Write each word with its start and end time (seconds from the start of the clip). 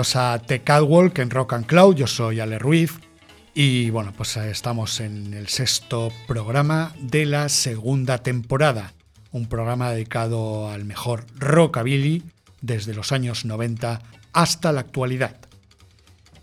A 0.00 0.38
The 0.38 0.62
Catwalk 0.62 1.18
en 1.18 1.28
Rock 1.28 1.52
and 1.52 1.66
Cloud. 1.66 1.94
Yo 1.94 2.06
soy 2.06 2.40
Ale 2.40 2.58
Ruiz 2.58 2.92
y 3.54 3.90
bueno, 3.90 4.14
pues 4.16 4.34
eh, 4.38 4.50
estamos 4.50 4.98
en 5.00 5.34
el 5.34 5.48
sexto 5.48 6.10
programa 6.26 6.94
de 6.98 7.26
la 7.26 7.50
segunda 7.50 8.18
temporada. 8.18 8.94
Un 9.30 9.46
programa 9.46 9.90
dedicado 9.90 10.70
al 10.70 10.86
mejor 10.86 11.26
rockabilly 11.36 12.22
desde 12.62 12.94
los 12.94 13.12
años 13.12 13.44
90 13.44 14.00
hasta 14.32 14.72
la 14.72 14.80
actualidad. 14.80 15.36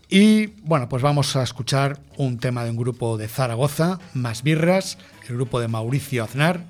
Y 0.08 0.48
bueno, 0.62 0.88
pues 0.88 1.02
vamos 1.02 1.36
a 1.36 1.42
escuchar 1.42 2.00
un 2.16 2.38
tema 2.38 2.64
de 2.64 2.70
un 2.70 2.78
grupo 2.78 3.18
de 3.18 3.28
Zaragoza, 3.28 3.98
Más 4.14 4.44
Birras, 4.44 5.00
el 5.28 5.36
grupo 5.36 5.60
de 5.60 5.68
Mauricio 5.68 6.24
Aznar, 6.24 6.64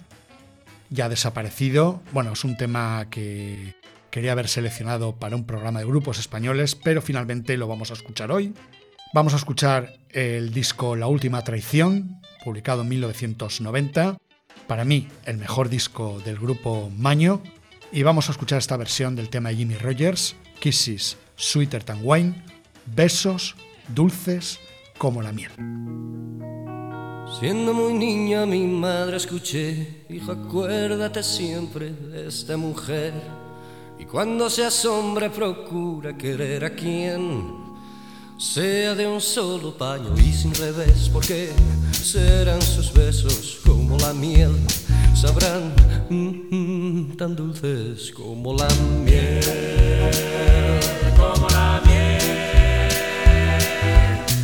ya 0.90 1.10
desaparecido. 1.10 2.02
Bueno, 2.14 2.32
es 2.32 2.46
un 2.46 2.56
tema 2.56 3.08
que 3.10 3.76
quería 4.10 4.32
haber 4.32 4.48
seleccionado 4.48 5.16
para 5.16 5.36
un 5.36 5.46
programa 5.46 5.80
de 5.80 5.86
grupos 5.86 6.20
españoles, 6.20 6.76
pero 6.76 7.02
finalmente 7.02 7.58
lo 7.58 7.68
vamos 7.68 7.92
a 7.92 7.94
escuchar 7.94 8.32
hoy. 8.32 8.54
Vamos 9.14 9.34
a 9.34 9.38
escuchar 9.38 9.94
el 10.10 10.54
disco 10.54 10.96
La 10.96 11.08
Última 11.08 11.44
Traición, 11.44 12.22
publicado 12.44 12.82
en 12.82 12.90
1990, 12.90 14.18
para 14.68 14.86
mí 14.86 15.08
el 15.26 15.38
mejor 15.38 15.70
disco 15.70 16.20
del 16.26 16.38
grupo 16.38 16.92
Maño, 16.96 17.42
y 17.92 18.04
vamos 18.04 18.28
a 18.28 18.32
escuchar 18.32 18.60
esta 18.60 18.76
versión 18.78 19.16
del 19.16 19.30
tema 19.30 19.50
de 19.50 19.56
Jimmy 19.56 19.76
Rogers, 19.76 20.36
Kisses, 20.60 21.18
Sweeter 21.36 21.84
Than 21.84 22.02
Wine, 22.04 22.44
Besos, 22.86 23.56
Dulces 23.88 24.60
como 24.98 25.22
la 25.22 25.32
miel. 25.32 25.52
Siendo 27.40 27.74
muy 27.74 27.94
niña 27.94 28.46
mi 28.46 28.66
madre 28.66 29.18
escuché, 29.18 30.06
hijo 30.10 30.32
acuérdate 30.32 31.24
siempre 31.24 31.92
de 31.92 32.28
esta 32.28 32.58
mujer 32.58 33.14
y 34.00 34.06
cuando 34.06 34.50
seas 34.50 34.86
hombre 34.86 35.30
procura 35.30 36.18
querer 36.18 36.66
a 36.66 36.76
quien 36.76 37.68
sea 38.38 38.94
de 38.94 39.08
un 39.08 39.20
solo 39.20 39.76
paño 39.76 40.14
y 40.18 40.32
sin 40.32 40.54
revés, 40.54 41.10
porque 41.12 41.50
serán 41.92 42.62
sus 42.62 42.94
besos 42.94 43.60
como 43.66 43.98
la 43.98 44.14
miel, 44.14 44.56
sabrán 45.16 45.74
mm, 46.10 46.56
mm, 46.56 47.18
tan 47.18 47.36
dulces 47.36 48.12
como 48.12 48.54
la 48.54 48.68
miel. 49.04 50.37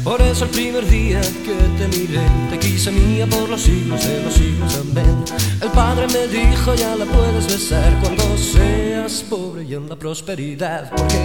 Por 0.03 0.21
eso 0.21 0.43
el 0.43 0.49
primer 0.49 0.85
día 0.89 1.21
que 1.21 1.53
te 1.77 1.87
miré, 1.87 2.19
te 2.49 2.59
quise 2.59 2.91
mía 2.91 3.25
por 3.25 3.47
los 3.47 3.61
siglos 3.61 4.05
de 4.05 4.21
los 4.21 4.33
siglos, 4.33 4.77
amén. 4.81 5.23
El 5.61 5.69
Padre 5.69 6.07
me 6.07 6.27
dijo, 6.27 6.75
ya 6.75 6.93
la 6.97 7.05
puedes 7.05 7.47
besar 7.47 7.97
cuando 8.01 8.37
seas 8.37 9.23
pobre 9.29 9.63
y 9.63 9.73
en 9.75 9.87
la 9.87 9.95
prosperidad, 9.95 10.89
porque 10.89 11.15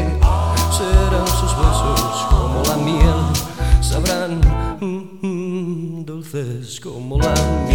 serán 0.70 1.26
sus 1.26 1.56
besos 1.56 2.26
como 2.30 2.62
la 2.68 2.76
miel, 2.76 3.82
sabrán 3.82 4.40
mm, 4.80 5.26
mm, 5.26 6.04
dulces 6.04 6.78
como 6.78 7.18
la 7.18 7.34
miel. 7.66 7.67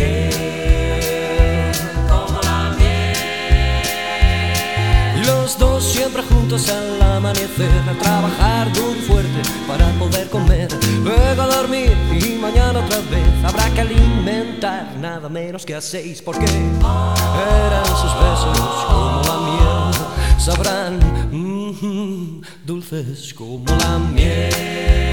Al 6.53 7.01
amanecer, 7.01 7.71
a 7.89 7.93
trabajar 7.97 8.71
duro 8.73 8.93
fuerte 9.07 9.41
para 9.67 9.89
poder 9.93 10.29
comer, 10.29 10.67
luego 11.03 11.41
a 11.41 11.47
dormir 11.47 11.97
y 12.11 12.37
mañana 12.39 12.79
otra 12.79 12.99
vez. 13.09 13.43
Habrá 13.43 13.73
que 13.73 13.81
alimentar 13.81 14.95
nada 15.01 15.29
menos 15.29 15.65
que 15.65 15.73
a 15.73 15.81
seis, 15.81 16.21
porque 16.21 16.45
eran 16.45 17.85
sus 17.87 18.13
besos 18.21 18.85
como 18.85 19.21
la 19.25 19.37
miel, 19.47 20.39
sabrán 20.39 20.99
mm, 21.31 22.41
dulces 22.63 23.33
como 23.33 23.65
la 23.65 23.97
miel, 23.97 25.12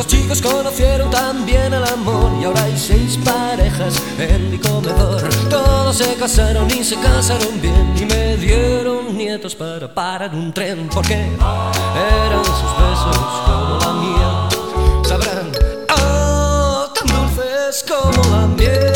Los 0.00 0.06
chicos 0.06 0.40
conocieron 0.40 1.10
también 1.10 1.74
el 1.74 1.84
amor 1.84 2.32
y 2.40 2.46
ahora 2.46 2.62
hay 2.62 2.74
seis 2.74 3.18
parejas 3.22 4.02
en 4.18 4.50
mi 4.50 4.56
comedor. 4.56 5.28
Todos 5.50 5.94
se 5.94 6.14
casaron 6.14 6.70
y 6.70 6.82
se 6.82 6.96
casaron 6.96 7.60
bien 7.60 7.92
y 7.94 8.06
me 8.06 8.34
dieron 8.38 9.14
nietos 9.14 9.54
para 9.54 9.92
parar 9.92 10.34
un 10.34 10.54
tren 10.54 10.88
porque 10.88 11.12
eran 11.12 12.44
sus 12.46 12.78
besos 12.80 13.18
como 13.44 13.78
la 13.78 13.92
miel. 14.00 15.04
Sabrán, 15.06 15.52
oh, 15.90 16.90
tan 16.94 17.06
dulces 17.06 17.84
como 17.86 18.34
la 18.34 18.46
miel. 18.46 18.89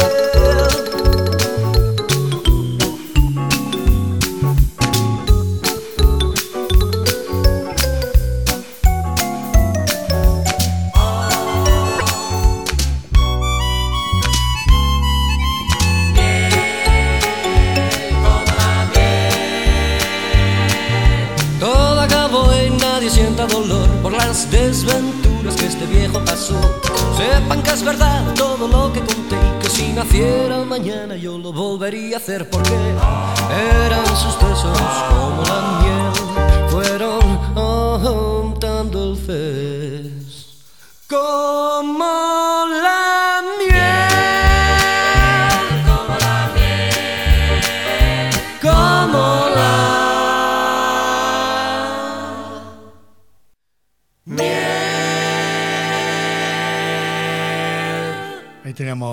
Viejo 25.94 26.20
pasó. 26.24 26.60
Sepan 27.16 27.62
que 27.62 27.70
es 27.70 27.82
verdad 27.84 28.34
todo 28.34 28.68
lo 28.68 28.92
que 28.92 29.00
conté, 29.00 29.38
que 29.60 29.68
si 29.68 29.92
naciera 29.92 30.64
mañana 30.64 31.16
yo 31.16 31.38
lo 31.38 31.52
volvería 31.52 32.16
a 32.16 32.18
hacer 32.18 32.48
porque 32.50 32.74
eran 33.86 34.06
sus 34.16 34.34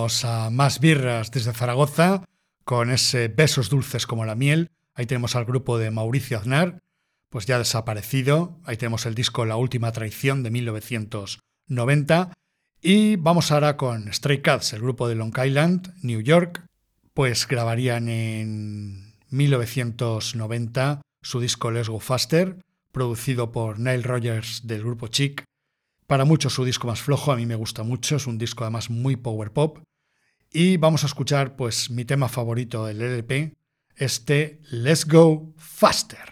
A 0.01 0.50
Más 0.50 0.80
Birras 0.80 1.30
desde 1.30 1.53
Zaragoza, 1.53 2.25
con 2.65 2.89
ese 2.89 3.27
Besos 3.27 3.69
Dulces 3.69 4.07
como 4.07 4.25
la 4.25 4.33
miel. 4.33 4.71
Ahí 4.95 5.06
tenemos 5.06 5.36
al 5.36 5.45
grupo 5.45 5.77
de 5.77 5.92
Mauricio 5.92 6.39
Aznar, 6.39 6.80
pues 7.30 7.45
ya 7.45 7.59
desaparecido. 7.59 8.59
Ahí 8.63 8.77
tenemos 8.77 9.06
el 9.06 9.13
disco 9.13 9.45
La 9.45 9.57
Última 9.57 9.92
Traición 9.92 10.42
de 10.42 10.50
1990. 10.50 12.33
Y 12.81 13.15
vamos 13.18 13.51
ahora 13.51 13.77
con 13.77 14.12
Stray 14.12 14.42
Cats, 14.42 14.74
el 14.74 14.81
grupo 14.81 15.07
de 15.07 15.13
Long 15.13 15.38
Island, 15.38 15.94
New 16.01 16.21
York. 16.21 16.65
Pues 17.13 17.48
grabarían 17.48 18.09
en 18.09 19.13
1990 19.30 21.01
su 21.21 21.39
disco 21.39 21.69
Let's 21.69 21.89
Go 21.89 22.00
Faster, 22.00 22.57
producido 22.92 23.51
por 23.51 23.77
Nile 23.77 24.01
Rogers 24.01 24.65
del 24.65 24.81
grupo 24.81 25.07
Chic, 25.07 25.45
para 26.12 26.25
muchos 26.25 26.51
su 26.51 26.65
disco 26.65 26.88
más 26.88 27.01
flojo, 27.01 27.31
a 27.31 27.38
mí 27.38 27.45
me 27.45 27.56
gusta 27.56 27.83
mucho, 27.83 28.18
es 28.18 28.27
un 28.27 28.38
disco 28.38 28.65
además 28.65 28.89
muy 28.89 29.15
power 29.15 29.53
pop. 29.53 29.80
Y 30.53 30.75
vamos 30.75 31.03
a 31.03 31.07
escuchar 31.07 31.56
pues 31.56 31.89
mi 31.89 32.03
tema 32.03 32.27
favorito 32.27 32.86
del 32.86 33.01
LP, 33.01 33.53
este 33.95 34.59
Let's 34.69 35.07
Go 35.07 35.53
Faster. 35.56 36.27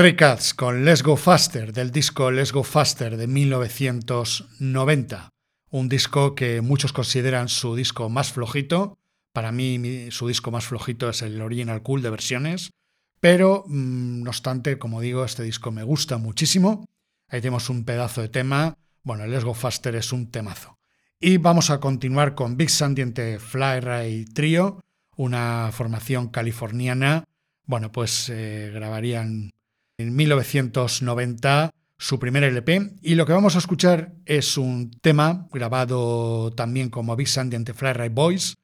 Stray 0.00 0.16
Cats 0.16 0.54
con 0.54 0.86
Let's 0.86 1.02
Go 1.02 1.14
Faster 1.14 1.74
del 1.74 1.90
disco 1.90 2.30
Let's 2.30 2.52
Go 2.52 2.62
Faster 2.62 3.18
de 3.18 3.26
1990. 3.26 5.28
Un 5.68 5.90
disco 5.90 6.34
que 6.34 6.62
muchos 6.62 6.94
consideran 6.94 7.50
su 7.50 7.76
disco 7.76 8.08
más 8.08 8.32
flojito. 8.32 8.96
Para 9.34 9.52
mí 9.52 10.10
su 10.10 10.26
disco 10.26 10.50
más 10.50 10.64
flojito 10.64 11.10
es 11.10 11.20
el 11.20 11.42
Original 11.42 11.82
Cool 11.82 12.00
de 12.00 12.08
versiones. 12.08 12.70
Pero, 13.20 13.64
mm, 13.66 14.22
no 14.22 14.30
obstante, 14.30 14.78
como 14.78 15.02
digo, 15.02 15.22
este 15.22 15.42
disco 15.42 15.70
me 15.70 15.82
gusta 15.82 16.16
muchísimo. 16.16 16.86
Ahí 17.28 17.42
tenemos 17.42 17.68
un 17.68 17.84
pedazo 17.84 18.22
de 18.22 18.30
tema. 18.30 18.78
Bueno, 19.02 19.26
Let's 19.26 19.44
Go 19.44 19.52
Faster 19.52 19.94
es 19.96 20.14
un 20.14 20.30
temazo. 20.30 20.78
Y 21.20 21.36
vamos 21.36 21.68
a 21.68 21.78
continuar 21.78 22.34
con 22.34 22.56
Big 22.56 22.70
Sandiente 22.70 23.38
Fly 23.38 23.80
Ray 23.80 24.24
Trio, 24.24 24.80
una 25.18 25.68
formación 25.74 26.28
californiana. 26.28 27.24
Bueno, 27.66 27.92
pues 27.92 28.30
eh, 28.30 28.70
grabarían 28.72 29.50
en 30.00 30.16
1990 30.16 31.70
su 31.98 32.18
primer 32.18 32.44
LP 32.44 32.92
y 33.02 33.14
lo 33.14 33.26
que 33.26 33.32
vamos 33.32 33.56
a 33.56 33.58
escuchar 33.58 34.14
es 34.24 34.56
un 34.56 34.90
tema 35.02 35.46
grabado 35.52 36.50
también 36.52 36.88
como 36.88 37.14
Big 37.14 37.28
Sandy 37.28 37.56
ante 37.56 37.74
Fly 37.74 38.08
Boys. 38.10 38.56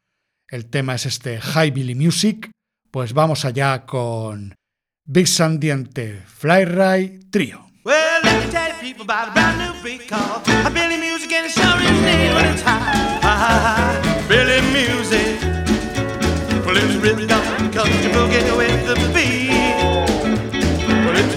El 0.49 0.71
tema 0.71 0.95
es 0.95 1.07
este 1.07 1.41
High 1.41 1.71
Billy 1.71 1.95
Music. 1.95 2.51
Pues 2.91 3.13
vamos 3.13 3.45
allá 3.45 3.85
con 3.85 4.55
Big 5.05 5.29
Sandy 5.29 5.71
ante 5.71 6.23
Fly 6.23 7.21
Trio. 7.31 7.67
Well, 7.85 7.97
let 8.25 8.45
me 8.45 8.51
tell 8.51 8.71
you. 8.71 8.77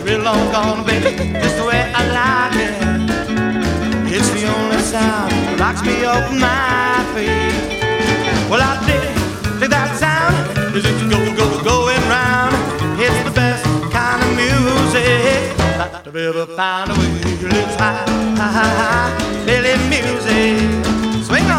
Real 0.10 0.22
long 0.22 0.52
gone, 0.52 0.86
baby, 0.86 1.16
just 1.34 1.56
the 1.58 1.66
way 1.66 1.82
I 1.94 2.02
like 2.20 2.56
it. 2.66 2.74
It's 4.12 4.30
the 4.32 4.44
only 4.56 4.80
sound 4.80 5.32
that 5.32 5.60
rocks 5.60 5.84
me 5.84 6.04
off 6.04 6.26
my 6.34 7.06
feet. 7.14 7.54
Well, 8.50 8.62
I 8.62 8.74
did 8.90 9.06
dig 9.60 9.70
that 9.70 9.92
sound, 10.02 10.34
it's 10.76 10.88
go, 11.14 11.20
go, 11.38 11.48
going 11.64 12.04
round. 12.10 12.56
It's 13.00 13.20
the 13.24 13.32
best 13.32 13.64
kind 13.92 14.22
of 14.26 14.32
music 14.34 15.56
that 15.78 16.08
I've 16.08 16.16
ever 16.16 16.46
found. 16.58 16.92
It's 16.92 17.76
high, 17.76 18.04
high, 18.40 18.52
high, 18.58 18.74
high, 18.82 19.10
music. 19.94 21.24
Swing 21.24 21.46
on. 21.52 21.59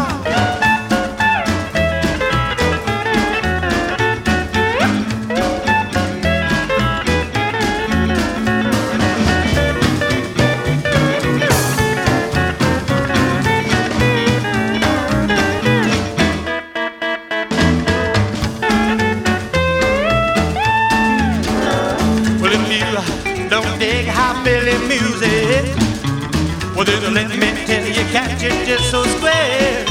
Let 27.13 27.29
me 27.29 27.65
tell 27.65 27.85
you, 27.85 28.05
catch 28.11 28.41
it 28.43 28.65
just 28.65 28.89
so 28.89 29.03
square. 29.03 29.83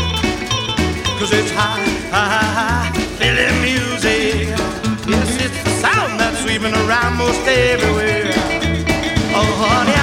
Cause 1.19 1.33
it's 1.33 1.50
high, 1.50 1.85
high, 2.11 2.49
high, 2.59 2.93
Philly 3.19 3.50
music. 3.61 4.49
Yes, 5.07 5.31
it's 5.45 5.62
the 5.65 5.71
sound 5.85 6.19
that's 6.19 6.41
sweeping 6.41 6.73
around 6.73 7.19
most 7.19 7.47
everywhere. 7.47 8.33
Oh, 9.37 9.50
honey, 9.61 10.00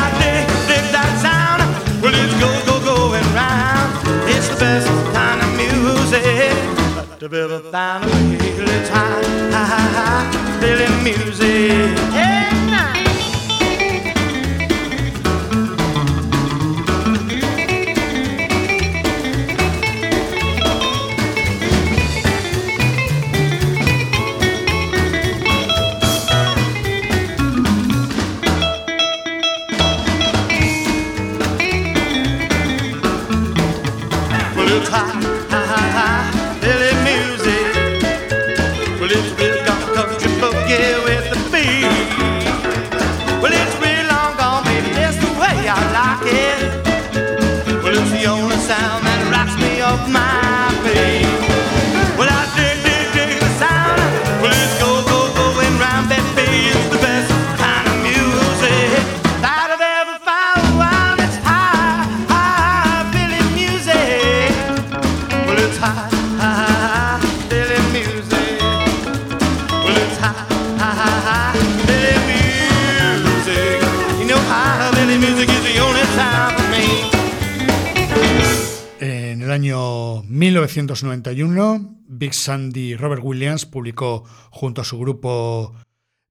1991, 81.04 82.04
Big 82.08 82.34
Sandy 82.34 82.96
Robert 82.96 83.22
Williams 83.24 83.66
publicó 83.66 84.24
junto 84.50 84.82
a 84.82 84.86
su 84.86 85.00
grupo 85.00 85.76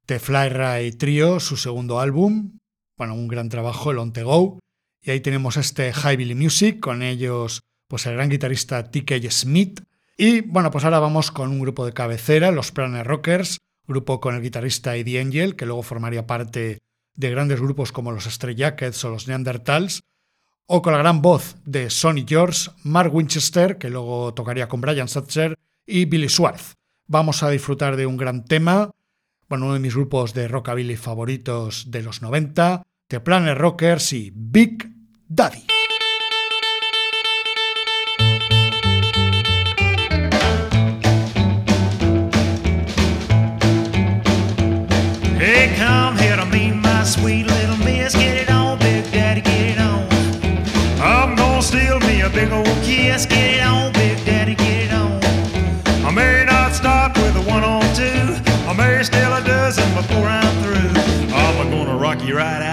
The 0.07 0.19
Fly 0.19 0.49
Ray 0.49 0.93
Trio 0.93 1.41
su 1.41 1.57
segundo 1.57 2.01
álbum, 2.01 2.59
bueno, 2.97 3.15
un 3.15 3.29
gran 3.29 3.49
trabajo, 3.49 3.91
el 3.91 3.99
On 3.99 4.13
The 4.13 4.23
Go, 4.23 4.59
y 5.03 5.11
ahí 5.11 5.21
tenemos 5.21 5.57
este 5.57 5.93
High 5.93 6.35
Music, 6.35 6.81
con 6.81 7.03
ellos 7.03 7.63
pues 7.89 8.07
el 8.07 8.15
gran 8.15 8.29
guitarrista 8.29 8.91
TK 8.91 9.31
Smith, 9.31 9.83
y 10.17 10.41
bueno, 10.41 10.71
pues 10.71 10.85
ahora 10.85 10.99
vamos 10.99 11.31
con 11.31 11.51
un 11.51 11.61
grupo 11.61 11.85
de 11.85 11.93
cabecera, 11.93 12.51
los 12.51 12.73
Planet 12.73 13.07
Rockers, 13.07 13.59
grupo 13.87 14.21
con 14.21 14.35
el 14.35 14.43
guitarrista 14.43 14.97
Eddie 14.97 15.21
Angel, 15.21 15.57
que 15.57 15.67
luego 15.67 15.83
formaría 15.83 16.27
parte 16.27 16.79
de 17.15 17.31
grandes 17.31 17.61
grupos 17.61 17.93
como 17.93 18.13
los 18.13 18.25
Stray 18.25 18.55
Jackets 18.55 19.05
o 19.05 19.11
los 19.11 19.29
Neanderthals, 19.29 20.03
o 20.67 20.83
con 20.83 20.93
la 20.93 20.99
gran 20.99 21.23
voz 21.23 21.57
de 21.65 21.91
Sonny 21.91 22.25
George, 22.29 22.71
Mark 22.83 23.15
Winchester, 23.15 23.79
que 23.79 23.91
luego 23.91 24.35
tocaría 24.35 24.69
con 24.69 24.81
Brian 24.81 25.09
Satcher, 25.09 25.59
y 25.87 26.05
Billy 26.05 26.29
Swartz. 26.29 26.75
Vamos 27.07 27.43
a 27.43 27.51
disfrutar 27.51 27.97
de 27.97 28.07
un 28.07 28.17
gran 28.17 28.45
tema, 28.45 28.91
bueno, 29.49 29.67
uno 29.67 29.75
de 29.75 29.81
mis 29.81 29.95
grupos 29.95 30.35
de 30.35 30.49
rockabilly 30.49 30.97
favoritos 30.97 31.91
de 31.91 32.03
los 32.03 32.21
90, 32.21 32.83
The 33.09 33.21
Planet 33.21 33.57
Rockers 33.57 34.13
y 34.13 34.33
Big 34.35 34.91
Daddy. 35.29 35.76
Gonna 62.27 62.39
rock 62.39 62.53
you 62.53 62.61
right 62.61 62.66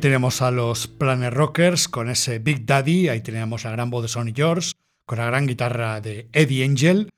Tenemos 0.00 0.40
a 0.40 0.50
los 0.50 0.86
Planet 0.86 1.30
Rockers 1.32 1.86
con 1.86 2.08
ese 2.08 2.38
Big 2.38 2.64
Daddy, 2.64 3.08
ahí 3.08 3.20
tenemos 3.20 3.64
la 3.64 3.72
gran 3.72 3.90
voz 3.90 4.02
de 4.02 4.08
Sonny 4.08 4.32
George, 4.34 4.72
con 5.04 5.18
la 5.18 5.26
gran 5.26 5.46
guitarra 5.46 6.00
de 6.00 6.26
Eddie 6.32 6.64
Angel, 6.64 7.10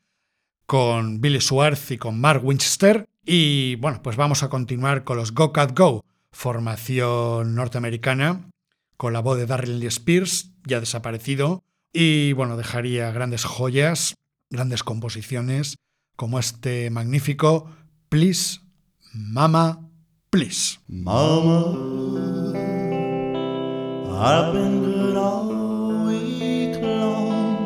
con 0.67 1.21
Billy 1.21 1.41
Swartz 1.41 1.93
y 1.93 1.99
con 1.99 2.21
Mark 2.21 2.45
Winchester. 2.45 3.07
Y 3.25 3.77
bueno, 3.77 4.03
pues 4.03 4.17
vamos 4.17 4.43
a 4.43 4.49
continuar 4.49 5.05
con 5.05 5.17
los 5.17 5.33
Go 5.33 5.53
Cat 5.53 5.79
Go, 5.79 6.05
formación 6.33 7.55
norteamericana, 7.55 8.51
con 8.97 9.13
la 9.13 9.21
voz 9.21 9.39
de 9.39 9.47
Darryl 9.47 9.79
Lee 9.79 9.87
Spears, 9.87 10.51
ya 10.65 10.81
desaparecido, 10.81 11.63
y 11.93 12.33
bueno, 12.33 12.57
dejaría 12.57 13.13
grandes 13.13 13.45
joyas, 13.45 14.17
grandes 14.51 14.83
composiciones, 14.83 15.77
como 16.17 16.41
este 16.41 16.91
magnífico 16.91 17.71
Please, 18.09 18.61
Mama, 19.13 19.89
Please. 20.31 20.79
Mama, 20.89 22.22
I've 24.25 24.53
been 24.53 24.85
good 24.85 25.17
all 25.17 25.49
week 26.07 26.81
long, 26.81 27.57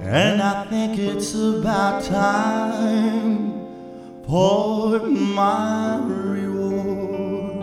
and 0.00 0.42
I 0.42 0.64
think 0.64 0.98
it's 0.98 1.34
about 1.36 2.02
time 2.02 3.52
for 4.26 4.98
my 4.98 6.00
reward. 6.04 7.62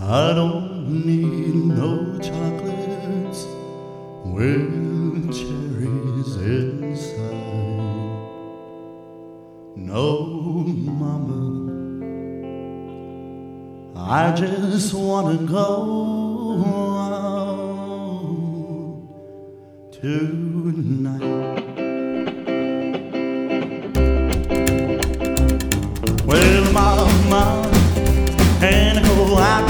I 0.00 0.32
don't 0.32 1.04
need 1.04 1.56
no 1.56 2.16
chocolates 2.20 3.44
with 4.24 5.34
cherries 5.34 6.36
inside. 6.36 7.34
No, 9.74 10.62
mama. 11.00 11.40
I 13.96 14.30
just 14.30 14.94
wanna 14.94 15.38
go 15.38 16.27
out 16.64 17.58
tonight. 19.92 21.22
Well, 26.26 26.72
mama, 26.72 27.70
and 28.62 28.98
I 28.98 29.02
go 29.02 29.38
out 29.38 29.67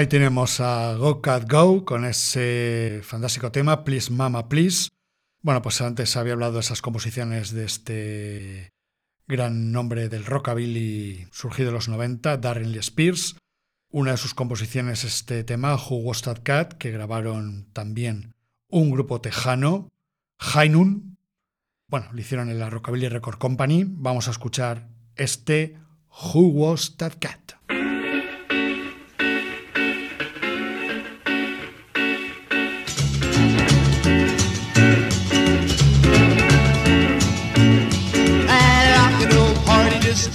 Ahí 0.00 0.06
tenemos 0.06 0.60
a 0.60 0.94
Go 0.94 1.20
Cat 1.20 1.46
Go 1.46 1.84
con 1.84 2.06
ese 2.06 3.02
fantástico 3.02 3.52
tema, 3.52 3.84
Please 3.84 4.10
Mama 4.10 4.48
Please. 4.48 4.88
Bueno, 5.42 5.60
pues 5.60 5.78
antes 5.82 6.16
había 6.16 6.32
hablado 6.32 6.54
de 6.54 6.60
esas 6.60 6.80
composiciones 6.80 7.50
de 7.50 7.66
este 7.66 8.70
gran 9.28 9.72
nombre 9.72 10.08
del 10.08 10.24
rockabilly 10.24 11.28
surgido 11.32 11.68
en 11.68 11.74
los 11.74 11.90
90, 11.90 12.38
Darren 12.38 12.72
Lee 12.72 12.78
Spears. 12.78 13.36
Una 13.90 14.12
de 14.12 14.16
sus 14.16 14.32
composiciones 14.32 15.04
es 15.04 15.16
este 15.16 15.44
tema, 15.44 15.74
Who 15.74 15.96
Was 15.96 16.22
That 16.22 16.38
Cat, 16.44 16.72
que 16.78 16.92
grabaron 16.92 17.68
también 17.74 18.32
un 18.68 18.90
grupo 18.90 19.20
tejano, 19.20 19.90
Hainun. 20.38 21.18
Bueno, 21.88 22.06
lo 22.10 22.18
hicieron 22.18 22.48
en 22.48 22.58
la 22.58 22.70
Rockabilly 22.70 23.10
Record 23.10 23.36
Company. 23.36 23.84
Vamos 23.86 24.28
a 24.28 24.30
escuchar 24.30 24.88
este 25.16 25.76
Who 26.08 26.46
Was 26.46 26.96
That 26.96 27.16
Cat. 27.20 27.60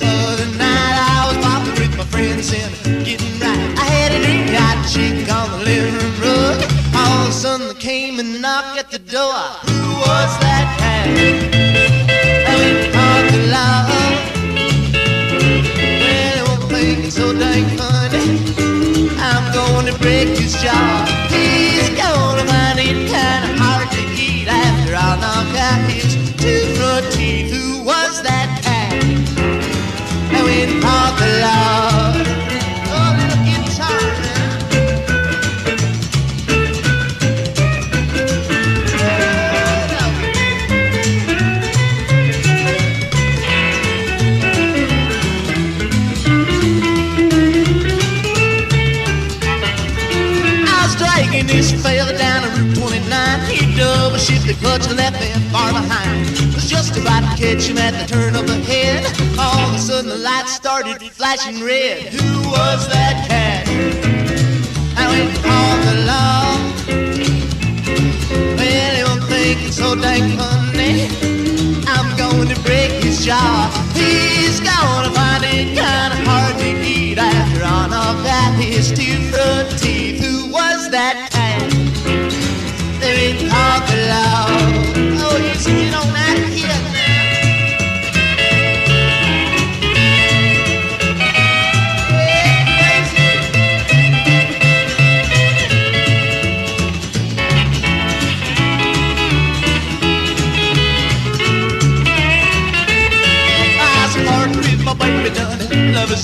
Other 0.02 0.46
night, 0.58 0.98
I 0.98 1.28
was 1.28 1.38
popping 1.46 1.76
with 1.82 1.98
my 1.98 2.06
friends 2.06 2.54
and 2.54 2.74
getting 3.06 3.40
right. 3.40 3.76
I 3.78 3.86
had 3.86 4.12
a 4.12 4.20
drink, 4.24 4.52
got 4.52 4.76
a 4.78 4.88
chick 4.92 5.32
on 5.32 5.52
the 5.52 5.66
living 5.66 5.96
rug. 6.22 6.58
All 6.96 7.24
of 7.24 7.30
a 7.30 7.32
sudden, 7.32 7.68
there 7.68 7.76
came 7.76 8.20
a 8.20 8.24
knock 8.24 8.78
at 8.78 8.92
the 8.92 9.00
door. 9.00 9.40
Who 9.68 9.80
was 10.06 10.32
that? 10.44 10.66
I 12.48 12.54
went 12.62 12.96
hard 12.96 13.26
to 13.34 13.40
love. 13.56 13.90
Well, 16.04 17.04
it 17.06 17.12
so 17.12 17.34
dang 17.34 17.68
funny. 17.78 18.28
I'm 19.20 19.46
going 19.54 19.86
to 19.92 20.00
break 20.00 20.38
his 20.38 20.54
jaw. 20.62 21.26
But 54.62 54.88
you 54.88 54.96
left 54.96 55.20
me 55.22 55.30
far 55.52 55.72
behind. 55.72 56.30
Was 56.54 56.70
just 56.70 56.98
about 56.98 57.22
to 57.22 57.41
catch 57.41 57.68
him 57.68 57.78
at 57.78 57.91
the 57.91 58.06
turn 58.08 58.36
of 58.36 58.48
the 58.48 58.56
head. 58.56 59.06
All 59.39 59.60
of 59.70 59.76
a 59.76 59.80
sudden 59.80 60.10
the 60.10 60.18
lights 60.18 60.54
started 60.54 61.02
flashing 61.12 61.63
red. 61.63 62.13
Who 62.13 62.50
was 62.50 62.88
that 62.89 63.26
cat? 63.28 63.68
I 64.98 65.08
went 65.12 65.36
the 65.86 65.98
law. 66.12 66.56
Well, 68.58 68.96
he 68.96 69.04
won't 69.04 69.24
think 69.30 69.68
it's 69.68 69.78
so 69.78 69.96
dang 69.96 70.38
funny. 70.38 71.08
I'm 71.88 72.15
going 72.18 72.48
to 72.50 72.60
break 72.62 72.91
his 73.04 73.26
jaw. 73.26 73.70
He's 73.94 74.60
gonna 74.60 75.12
find 75.12 75.44
it 75.44 75.68
kinda 75.76 76.18
hard 76.30 76.58
to 76.60 76.70
eat 76.84 77.18
after 77.18 77.63
all 77.63 77.94
of 77.94 78.24
that 78.24 78.56
his 78.60 78.91
two 78.91 79.18
front 79.32 79.78
teeth. 79.80 80.24
Who 80.24 80.52
was 80.52 80.89
that 80.91 81.35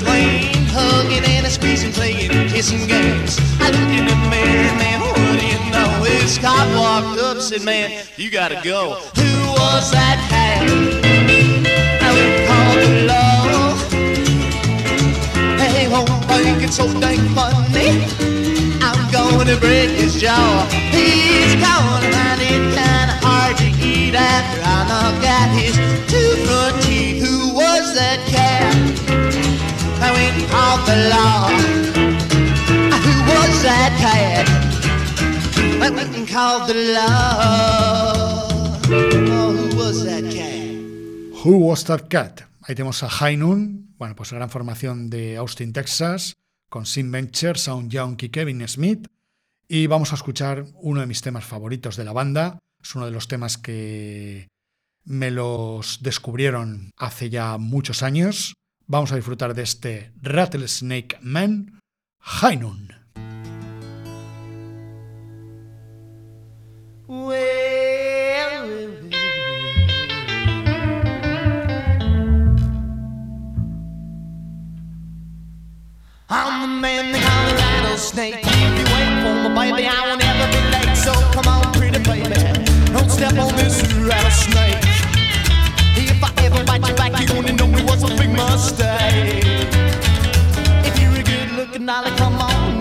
Lane, 0.04 0.66
hugging 0.70 1.24
and 1.24 1.46
a 1.46 1.50
squeezing, 1.50 1.92
playing 1.92 2.32
kissing 2.50 2.88
games. 2.88 3.40
I 3.60 3.70
looked 3.70 3.94
in 3.94 4.06
the 4.06 4.16
mirror, 4.30 4.76
man, 4.78 5.00
what 5.02 5.40
do 5.40 5.46
you 5.46 5.60
know? 5.72 6.04
This 6.04 6.38
cop 6.38 6.68
walked 6.76 7.20
up, 7.20 7.40
said, 7.42 7.64
man, 7.64 8.06
you 8.18 8.30
gotta 8.30 8.60
go. 8.64 8.96
Who 9.16 9.52
was 9.54 9.92
that 9.92 10.18
cat? 10.30 10.68
I 12.02 12.10
would 12.16 12.48
call 12.48 12.76
the 12.82 12.90
law. 13.08 13.32
Hey, 15.58 15.88
won't 15.88 16.10
think 16.26 16.64
it's 16.64 16.78
so 16.78 16.88
dang 17.00 17.20
funny. 17.36 18.06
I'm 18.82 19.12
gonna 19.12 19.58
break 19.58 19.90
his 19.92 20.20
jaw. 20.20 20.68
He's 20.92 21.56
gonna 21.56 22.12
find 22.12 22.42
it 22.42 22.64
kinda 22.76 23.16
hard 23.22 23.58
to 23.58 23.66
eat 23.66 24.16
after 24.16 24.62
I 24.64 24.88
knock 24.90 25.24
out 25.24 25.50
his 25.58 25.76
two 26.10 26.36
front 26.46 26.82
teeth. 26.84 27.24
Who 27.24 27.54
was 27.54 27.94
that 27.96 28.20
cat? 28.28 28.91
Who 41.44 41.58
was 41.58 41.86
that 41.86 42.08
cat? 42.10 42.42
Ahí 42.62 42.76
tenemos 42.76 43.02
a 43.02 43.10
High 43.10 43.38
Noon, 43.38 43.96
bueno, 43.98 44.16
pues 44.16 44.32
gran 44.32 44.50
formación 44.50 45.10
de 45.10 45.38
Austin, 45.38 45.74
Texas, 45.74 46.38
con 46.70 46.86
Sim 46.86 47.12
Venture, 47.12 47.58
Sound 47.58 47.92
Young 47.92 48.16
y 48.22 48.30
Kevin 48.30 48.68
Smith. 48.68 49.08
Y 49.68 49.88
vamos 49.88 50.12
a 50.12 50.16
escuchar 50.16 50.66
uno 50.76 51.02
de 51.02 51.08
mis 51.08 51.22
temas 51.22 51.46
favoritos 51.46 51.96
de 51.96 52.04
la 52.04 52.14
banda. 52.14 52.60
Es 52.80 52.94
uno 52.94 53.06
de 53.06 53.12
los 53.12 53.28
temas 53.28 53.58
que 53.58 54.50
me 55.04 55.32
los 55.32 56.04
descubrieron 56.04 56.92
hace 56.98 57.30
ya 57.30 57.58
muchos 57.58 58.04
años. 58.04 58.54
Vamos 58.92 59.14
a 59.14 59.16
disfrutar 59.16 59.54
de 59.54 59.62
este 59.62 60.12
Rattlesnake 60.22 61.18
Man, 61.22 61.80
High 62.20 62.58
Noon. 62.58 62.94
I'm 76.30 76.62
the 76.62 76.68
man 76.68 77.14
they 77.14 77.22
call 77.22 77.46
the 77.46 77.56
rattlesnake. 77.56 78.40
If 78.44 78.78
you 78.78 78.84
wait 78.94 79.24
for 79.24 79.34
me, 79.42 79.56
baby, 79.56 79.88
I 79.88 80.06
won't 80.06 80.22
ever 80.22 80.48
be 80.52 80.60
late. 80.70 80.98
So 80.98 81.14
come 81.32 81.48
on, 81.48 81.72
pretty 81.72 82.00
baby, 82.04 82.36
don't 82.92 83.10
step 83.10 83.38
on 83.40 83.56
this 83.56 83.82
rattlesnake. 83.94 84.91
If 86.22 86.38
I 86.38 86.46
ever 86.46 86.64
bite 86.64 86.88
you 86.88 86.94
back, 86.94 87.20
you 87.20 87.36
only 87.36 87.54
know 87.54 87.66
it 87.66 87.84
was 87.84 88.04
a 88.04 88.16
big 88.16 88.30
mistake. 88.30 89.44
If 90.86 91.02
you're 91.02 91.20
a 91.20 91.24
good 91.24 91.52
looking 91.58 91.90
come 92.16 92.40
on 92.40 92.80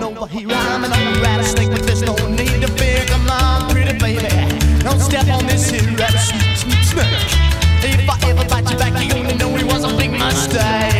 but 1.71 1.81
there's 1.81 2.03
no 2.03 2.13
need 2.27 2.61
to 2.61 2.71
pretty 3.69 3.97
baby, 3.97 4.29
don't 4.83 4.99
step 4.99 5.27
on 5.29 5.47
this 5.47 5.71
here 5.71 5.81
rattlesnake. 5.97 6.59
If 7.83 8.07
I 8.07 8.29
ever 8.29 8.45
bite 8.47 8.69
you 8.69 8.77
back, 8.77 8.93
you 9.03 9.19
only 9.19 9.35
know 9.35 9.55
it 9.57 9.65
was 9.65 9.85
a 9.85 9.97
big 9.97 10.11
mistake. 10.11 10.90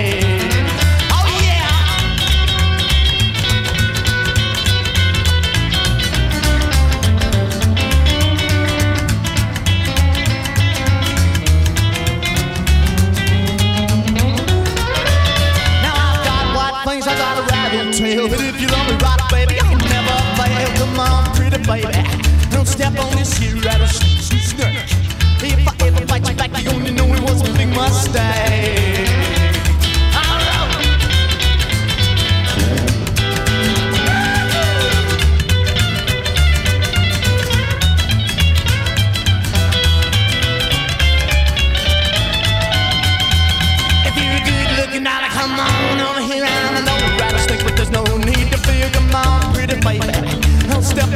Baby, 21.72 22.04
don't 22.50 22.68
step 22.68 22.98
on 23.00 23.16
this 23.16 23.38
here. 23.38 23.56
If 25.44 25.68
I 25.68 25.88
ever 25.88 26.06
you 26.28 26.36
back, 26.36 26.64
you 26.64 26.72
only 26.72 26.92
know 26.92 27.06
it 27.06 27.22
was 27.22 27.42
a 27.48 27.54
big. 27.54 28.91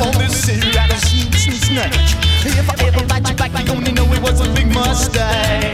Don't 0.05 0.15
on 0.17 0.21
this 0.21 0.45
here 0.45 0.61
rattlesnake. 0.75 1.97
If 2.45 2.69
I 2.69 2.75
ever 2.85 3.05
bite 3.07 3.27
you 3.27 3.35
back, 3.35 3.51
you 3.65 3.73
only 3.73 3.91
know 3.91 4.05
it 4.13 4.21
was 4.21 4.39
a 4.39 4.49
big 4.53 4.67
mistake. 4.67 5.73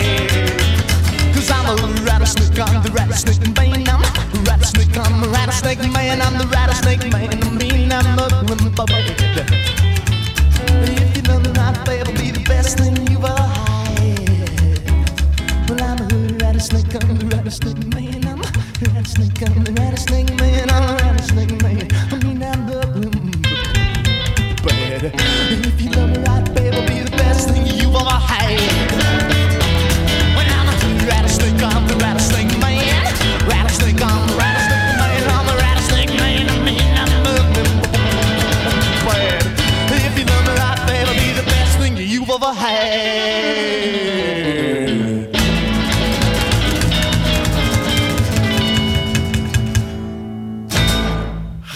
Cause 1.36 1.52
I'm 1.52 1.68
a 1.68 1.76
rattlesnake, 2.08 2.58
I'm 2.58 2.82
the 2.82 2.92
rattlesnake 2.94 3.58
man. 3.58 3.90
I'm 3.90 4.00
a 4.00 4.40
rattlesnake, 4.48 4.98
I'm 4.98 5.24
a 5.24 5.28
rattlesnake 5.28 5.92
man. 5.92 6.22
I'm 6.22 6.38
the 6.38 6.48
rattlesnake 6.48 7.12
man. 7.12 7.44
I 7.44 7.50
mean, 7.60 7.92
I'm 7.92 8.20
a 8.20 8.86
baby. 8.86 9.16
If 10.88 11.18
you 11.18 11.24
know 11.24 11.40
right, 11.52 11.86
baby, 11.86 12.12
be 12.14 12.32
the 12.32 12.44
best 12.48 12.78
thing 12.78 12.96
you've 13.08 13.26
ever 13.26 13.41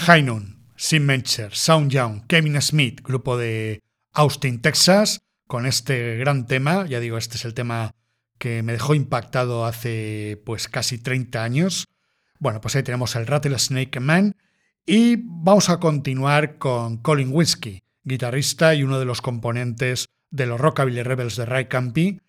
High 0.06 0.22
Noon, 0.22 0.56
Sim 0.76 1.02
Mencher, 1.02 1.52
Sound 1.52 1.90
Young, 1.90 2.28
Kevin 2.28 2.62
Smith, 2.62 3.00
grupo 3.02 3.36
de 3.36 3.82
Austin, 4.12 4.60
Texas, 4.62 5.20
con 5.48 5.66
este 5.66 6.16
gran 6.16 6.46
tema. 6.46 6.86
Ya 6.86 7.00
digo, 7.00 7.18
este 7.18 7.38
es 7.38 7.44
el 7.44 7.54
tema 7.54 7.90
que 8.38 8.62
me 8.62 8.70
dejó 8.70 8.94
impactado 8.94 9.66
hace 9.66 10.40
pues 10.46 10.68
casi 10.68 10.98
30 10.98 11.42
años. 11.42 11.88
Bueno, 12.38 12.60
pues 12.60 12.76
ahí 12.76 12.84
tenemos 12.84 13.16
el 13.16 13.26
Rattlesnake 13.26 13.98
Man 13.98 14.36
y 14.86 15.16
vamos 15.24 15.70
a 15.70 15.80
continuar 15.80 16.58
con 16.58 16.98
Colin 16.98 17.32
Whiskey, 17.32 17.82
guitarrista 18.04 18.76
y 18.76 18.84
uno 18.84 19.00
de 19.00 19.06
los 19.06 19.20
componentes 19.20 20.06
de 20.30 20.46
los 20.46 20.60
Rockabilly 20.60 21.02
Rebels 21.02 21.34
de 21.34 21.46
Ray 21.46 21.64
Campi, 21.64 22.20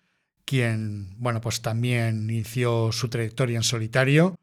quien, 0.44 1.14
bueno, 1.20 1.40
pues 1.40 1.62
también 1.62 2.28
inició 2.28 2.90
su 2.90 3.08
trayectoria 3.08 3.56
en 3.56 3.62
solitario. 3.62 4.34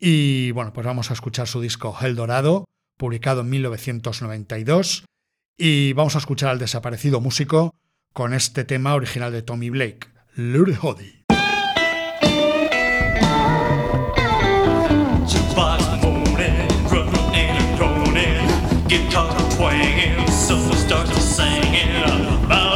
Y 0.00 0.50
bueno, 0.50 0.72
pues 0.72 0.84
vamos 0.84 1.10
a 1.10 1.14
escuchar 1.14 1.46
su 1.46 1.60
disco 1.60 1.96
El 2.00 2.16
Dorado, 2.16 2.66
publicado 3.00 3.40
en 3.40 3.50
1992. 3.50 5.04
Y 5.58 5.94
vamos 5.94 6.14
a 6.14 6.18
escuchar 6.18 6.50
al 6.50 6.58
desaparecido 6.58 7.20
músico 7.20 7.74
con 8.12 8.34
este 8.34 8.64
tema 8.64 8.94
original 8.94 9.32
de 9.32 9.42
Tommy 9.42 9.70
Blake, 9.70 10.06
Lure 10.36 10.76
about 22.42 22.69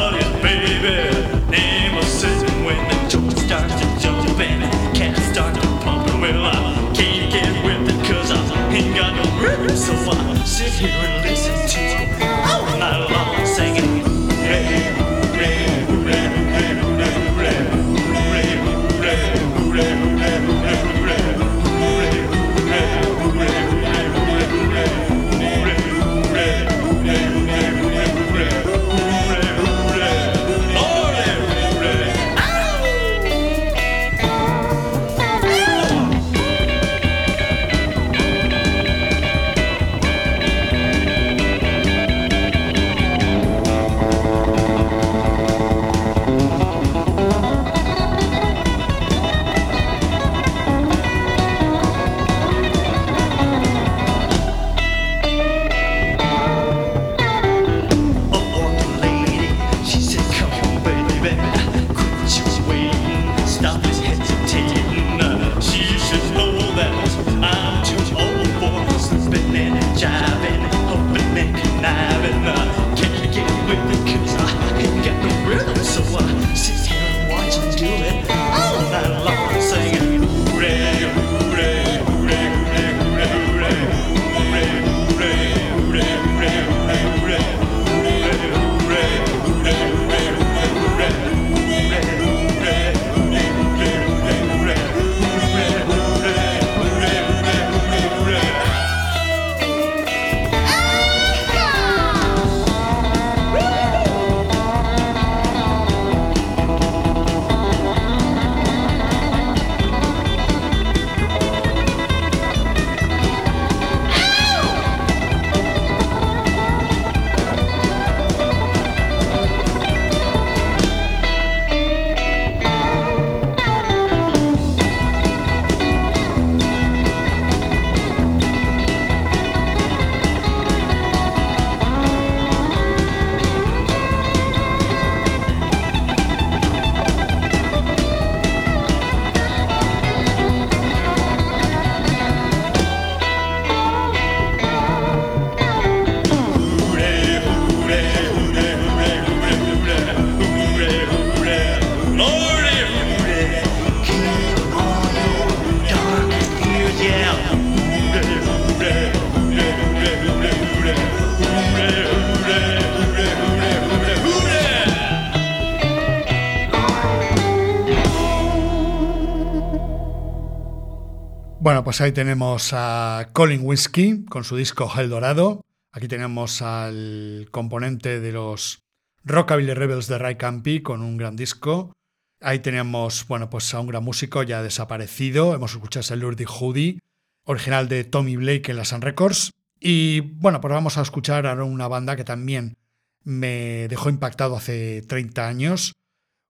pues 171.94 172.00
ahí 172.00 172.10
tenemos 172.10 172.72
a 172.72 173.28
Colin 173.32 173.60
Whiskey 173.62 174.24
con 174.24 174.42
su 174.42 174.56
disco 174.56 174.90
El 174.98 175.10
Dorado. 175.10 175.64
Aquí 175.92 176.08
tenemos 176.08 176.60
al 176.60 177.46
componente 177.52 178.18
de 178.18 178.32
los 178.32 178.82
Rockabilly 179.22 179.74
Rebels 179.74 180.08
de 180.08 180.18
Ray 180.18 180.34
Campi 180.34 180.82
con 180.82 181.02
un 181.02 181.16
gran 181.16 181.36
disco. 181.36 181.92
Ahí 182.40 182.58
tenemos, 182.58 183.28
bueno, 183.28 183.48
pues 183.48 183.72
a 183.72 183.78
un 183.78 183.86
gran 183.86 184.02
músico 184.02 184.42
ya 184.42 184.60
desaparecido. 184.60 185.54
Hemos 185.54 185.70
escuchado 185.70 186.12
el 186.12 186.18
Lurdy 186.18 186.46
Hoodie, 186.46 186.98
original 187.44 187.88
de 187.88 188.02
Tommy 188.02 188.34
Blake 188.34 188.72
en 188.72 188.76
la 188.78 188.84
Sun 188.84 189.00
Records. 189.00 189.52
Y 189.78 190.18
bueno, 190.18 190.60
pues 190.60 190.74
vamos 190.74 190.98
a 190.98 191.02
escuchar 191.02 191.46
ahora 191.46 191.62
una 191.62 191.86
banda 191.86 192.16
que 192.16 192.24
también 192.24 192.76
me 193.22 193.86
dejó 193.86 194.08
impactado 194.08 194.56
hace 194.56 195.02
30 195.02 195.46
años. 195.46 195.92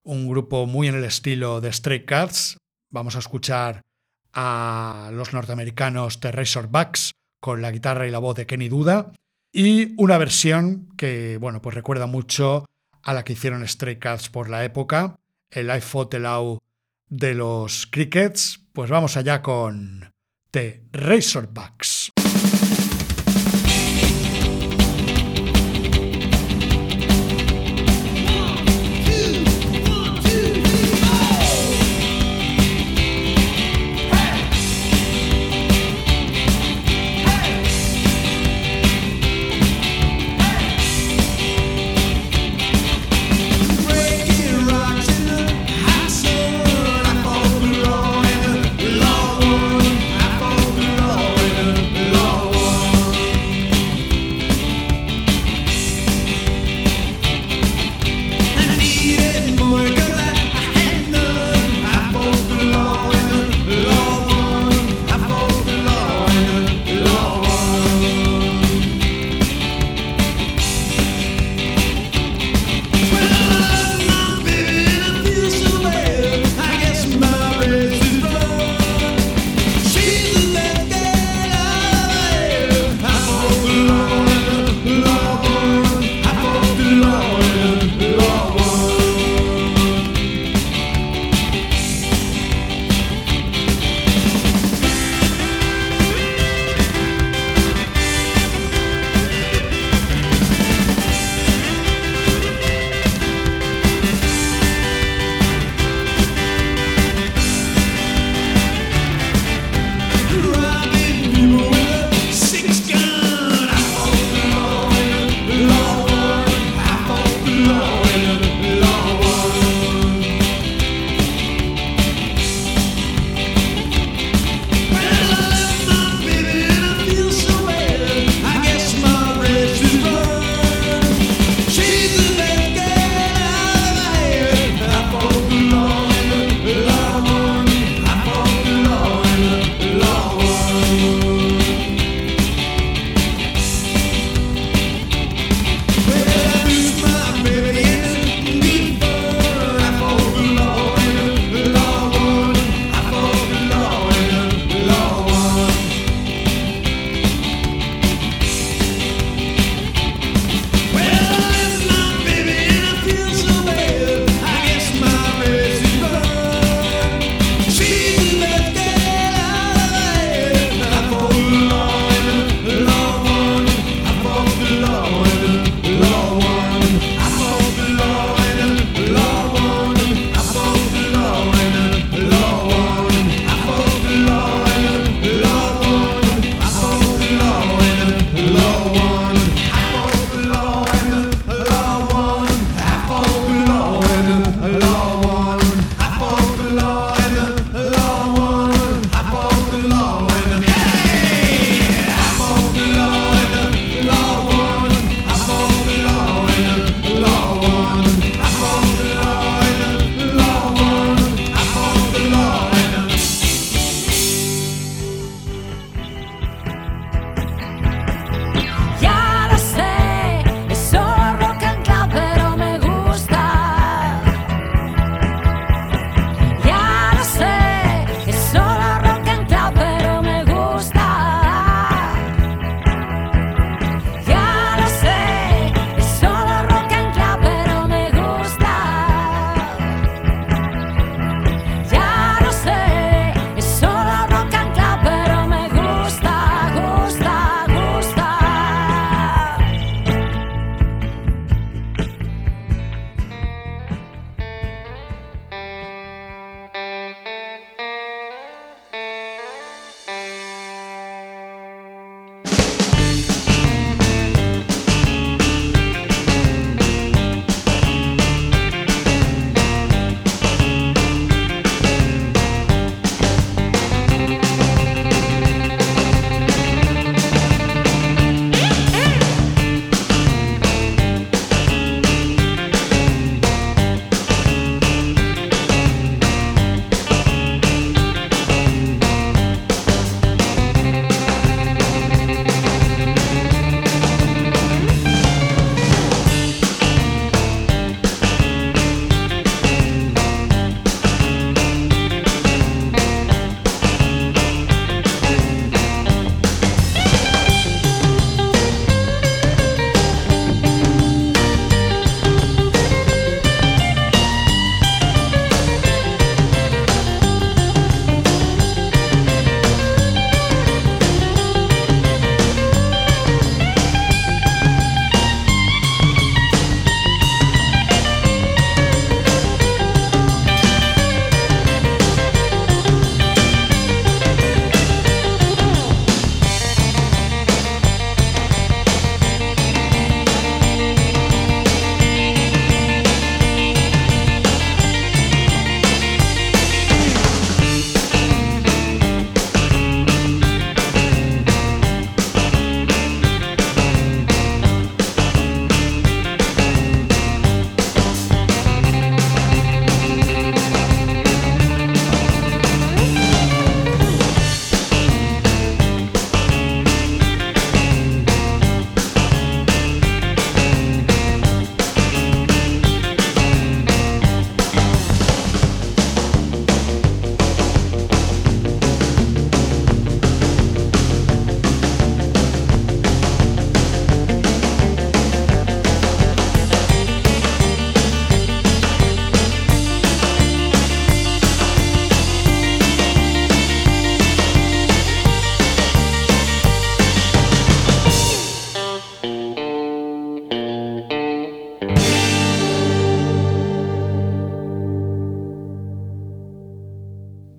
Un 0.04 0.26
grupo 0.26 0.64
muy 0.64 0.88
en 0.88 0.94
el 0.94 1.04
estilo 1.04 1.61
de 1.61 1.70
Stray 1.70 2.07
Cats. 2.07 2.57
Vamos 2.88 3.14
a 3.14 3.18
escuchar 3.18 3.83
a 4.35 5.11
los 5.12 5.33
norteamericanos 5.33 6.20
The 6.20 6.33
Razorbacks 6.33 7.12
con 7.40 7.62
la 7.62 7.70
guitarra 7.70 8.07
y 8.07 8.11
la 8.11 8.18
voz 8.18 8.37
de 8.37 8.47
Kenny 8.47 8.68
Duda 8.68 9.12
y 9.53 9.94
una 9.97 10.18
versión 10.18 10.88
que 10.97 11.38
bueno 11.40 11.62
pues 11.62 11.75
recuerda 11.75 12.07
mucho 12.07 12.66
a 13.03 13.14
la 13.14 13.25
que 13.25 13.35
hicieron 13.35 13.66
Stray 13.66 13.99
Cats 13.99 14.29
por 14.29 14.51
la 14.51 14.64
época 14.64 15.16
el 15.51 15.70
Fought 15.81 16.14
Loud 16.14 16.59
de 17.09 17.35
los 17.35 17.87
Crickets. 17.87 18.61
Pues 18.73 18.90
vamos 18.90 19.16
allá 19.16 19.40
con 19.42 20.11
The 20.51 20.85
Razorbacks 20.92 21.93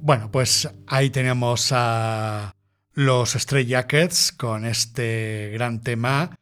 Bueno, 0.05 0.29
pues 0.29 0.69
ahí 0.85 1.09
tenemos 1.09 1.71
a 1.71 2.55
los 2.93 3.31
Stray 3.31 3.65
Jackets 3.65 4.31
con 4.31 4.63
este 4.63 5.49
gran 5.51 5.81
tema. 5.81 6.37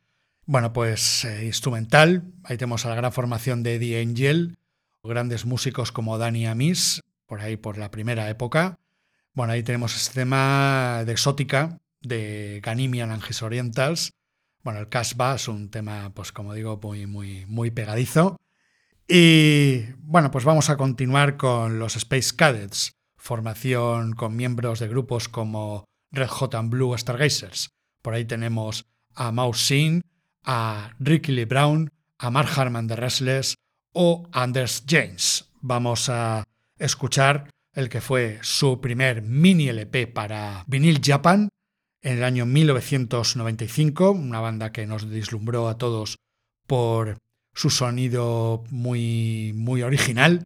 Bueno, 0.45 0.73
pues 0.73 1.23
eh, 1.23 1.45
instrumental. 1.45 2.25
Ahí 2.43 2.57
tenemos 2.57 2.85
a 2.85 2.89
la 2.89 2.95
gran 2.95 3.13
formación 3.13 3.63
de 3.63 3.79
The 3.79 4.01
Angel, 4.01 4.57
grandes 5.01 5.45
músicos 5.45 5.93
como 5.93 6.17
Danny 6.17 6.45
Amis, 6.45 7.03
por 7.25 7.39
ahí 7.39 7.55
por 7.55 7.77
la 7.77 7.89
primera 7.89 8.29
época. 8.29 8.79
Bueno, 9.33 9.53
ahí 9.53 9.63
tenemos 9.63 9.95
este 9.95 10.13
tema 10.13 11.03
de 11.05 11.13
exótica 11.13 11.79
de 12.01 12.59
Ganimian 12.61 13.11
and 13.11 13.23
Orientals. 13.43 14.11
Bueno, 14.61 14.81
el 14.81 14.89
Casbah 14.89 15.35
es 15.35 15.47
un 15.47 15.69
tema, 15.69 16.11
pues 16.13 16.33
como 16.33 16.53
digo, 16.53 16.81
muy, 16.83 17.07
muy, 17.07 17.45
muy 17.45 17.71
pegadizo. 17.71 18.37
Y 19.07 19.83
bueno, 19.99 20.31
pues 20.31 20.43
vamos 20.43 20.69
a 20.69 20.75
continuar 20.75 21.37
con 21.37 21.79
los 21.79 21.95
Space 21.95 22.35
Cadets, 22.35 22.97
formación 23.23 24.13
con 24.13 24.35
miembros 24.35 24.79
de 24.79 24.89
grupos 24.89 25.29
como 25.29 25.85
Red 26.11 26.27
Hot 26.27 26.55
and 26.55 26.69
Blue 26.69 26.95
Stargazers. 26.97 27.69
Por 28.01 28.13
ahí 28.13 28.25
tenemos 28.25 28.85
a 29.15 29.31
Mouse 29.31 29.71
a 30.43 30.91
Ricky 30.99 31.31
Lee 31.31 31.45
Brown, 31.45 31.89
a 32.19 32.29
Mark 32.29 32.49
Harman 32.53 32.87
de 32.87 32.97
Restless 32.97 33.55
o 33.93 34.27
Anders 34.33 34.83
James. 34.85 35.49
Vamos 35.61 36.09
a 36.09 36.43
escuchar 36.77 37.49
el 37.71 37.87
que 37.87 38.01
fue 38.01 38.39
su 38.41 38.81
primer 38.81 39.21
mini 39.21 39.69
LP 39.69 40.07
para 40.07 40.65
Vinyl 40.67 40.99
Japan 41.01 41.47
en 42.01 42.17
el 42.17 42.23
año 42.25 42.45
1995, 42.45 44.11
una 44.11 44.41
banda 44.41 44.73
que 44.73 44.85
nos 44.85 45.09
deslumbró 45.09 45.69
a 45.69 45.77
todos 45.77 46.17
por 46.67 47.19
su 47.53 47.69
sonido 47.69 48.65
muy, 48.69 49.53
muy 49.55 49.81
original. 49.81 50.45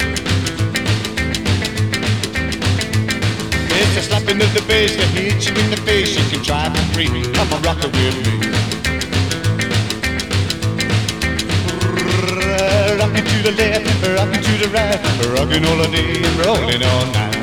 It's 3.93 4.07
a 4.07 4.09
slapping 4.09 4.41
of 4.41 4.53
the 4.53 4.63
bass 4.69 4.95
that 4.95 5.09
hits 5.11 5.49
you 5.49 5.53
in 5.53 5.69
the 5.69 5.75
face. 5.75 6.15
You 6.15 6.23
can 6.31 6.41
try 6.41 6.63
for 6.71 6.79
free. 6.95 7.11
Come 7.35 7.51
on, 7.51 7.61
rock 7.61 7.83
it 7.83 7.91
with 7.91 8.15
me. 8.23 8.39
Rocking 12.95 13.27
to 13.27 13.37
the 13.43 13.51
left, 13.51 13.83
rocking 14.15 14.43
to 14.47 14.53
the 14.63 14.69
right, 14.71 14.95
rocking 15.35 15.65
all 15.67 15.83
day 15.91 16.23
and 16.23 16.35
rolling 16.39 16.79
all 16.87 17.05
night. 17.11 17.35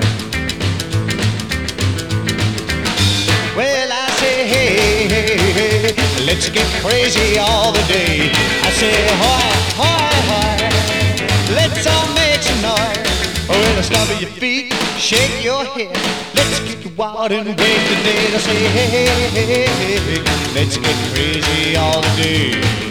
Well, 3.53 3.93
I 3.93 4.09
say, 4.17 4.49
hey, 4.49 5.05
hey, 5.05 5.37
hey, 5.53 5.93
let's 6.25 6.49
get 6.49 6.65
crazy 6.81 7.37
all 7.37 7.73
the 7.73 7.85
day. 7.93 8.33
I 8.65 8.71
say, 8.73 8.97
hoy, 9.21 9.53
hoy, 9.77 10.17
hoy, 10.33 10.65
let's 11.61 11.85
all 11.85 12.09
make 12.17 12.41
some 12.41 12.63
noise. 12.65 13.05
Well, 13.51 13.83
stomp 13.83 14.09
your 14.19 14.31
feet, 14.31 14.73
shake 14.99 15.45
your 15.45 15.65
head. 15.65 15.97
Let's 16.35 16.61
get 16.61 16.99
wild 16.99 17.31
and 17.31 17.47
wave 17.47 17.57
the 17.57 17.97
day. 18.03 18.35
I 18.35 18.39
say, 18.39 18.57
hey, 18.57 18.87
hey, 18.87 19.07
hey, 19.31 19.47
hey, 19.47 19.99
hey, 20.01 20.55
let's 20.55 20.77
get 20.77 20.97
crazy 21.15 21.77
all 21.77 22.03
day. 22.17 22.88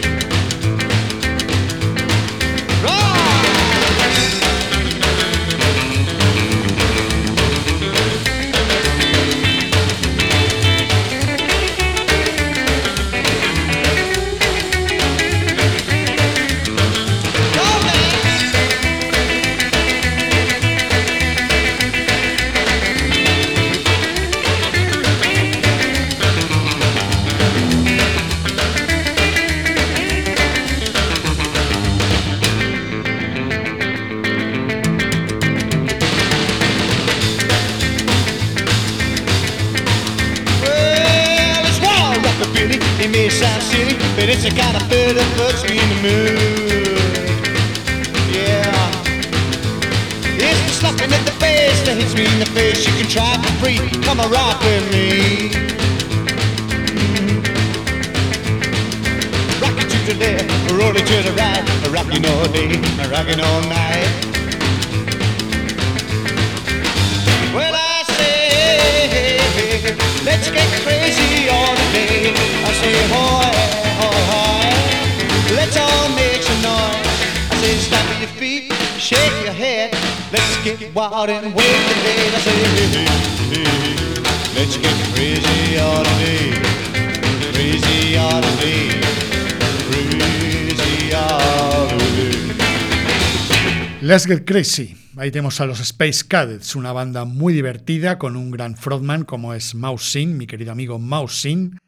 Let's 94.28 94.40
Get 94.40 94.46
Crazy. 94.46 94.98
Ahí 95.16 95.32
tenemos 95.32 95.62
a 95.62 95.66
los 95.66 95.80
Space 95.80 96.28
Cadets, 96.28 96.76
una 96.76 96.92
banda 96.92 97.24
muy 97.24 97.54
divertida 97.54 98.18
con 98.18 98.36
un 98.36 98.52
gran 98.52 98.76
frontman 98.76 99.24
como 99.24 99.54
es 99.54 99.74
Mouse 99.74 100.12
Sin, 100.12 100.38
mi 100.38 100.48
querido 100.48 100.74
amigo 100.74 101.00
Mouse 101.00 101.42
Sin. 101.42 101.80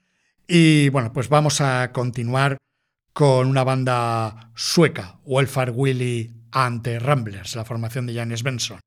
Y 0.47 0.87
bueno, 0.89 1.11
pues 1.11 1.27
vamos 1.27 1.59
a 1.59 1.91
continuar 1.91 2.57
con 3.11 3.47
una 3.47 3.65
banda 3.65 4.51
sueca, 4.55 5.19
Welfare 5.25 5.71
Willy 5.71 6.31
and 6.51 6.81
the 6.81 6.99
Ramblers, 6.99 7.57
la 7.57 7.65
formación 7.65 8.05
de 8.05 8.13
Janis 8.13 8.43
Benson. 8.43 8.79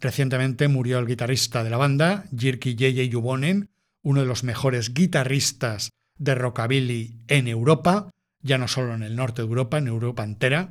Recientemente 0.00 0.66
murió 0.66 0.98
el 0.98 1.06
guitarrista 1.06 1.62
de 1.62 1.70
la 1.70 1.76
banda, 1.76 2.24
Jirki 2.36 2.72
J.J. 2.72 3.12
Juvonen, 3.12 3.70
uno 4.02 4.20
de 4.20 4.26
los 4.26 4.42
mejores 4.42 4.94
guitarristas 4.94 5.90
de 6.18 6.34
rockabilly 6.34 7.18
en 7.28 7.46
Europa, 7.46 8.10
ya 8.40 8.58
no 8.58 8.66
solo 8.66 8.94
en 8.94 9.04
el 9.04 9.14
norte 9.14 9.42
de 9.42 9.48
Europa, 9.48 9.78
en 9.78 9.86
Europa 9.86 10.24
entera. 10.24 10.70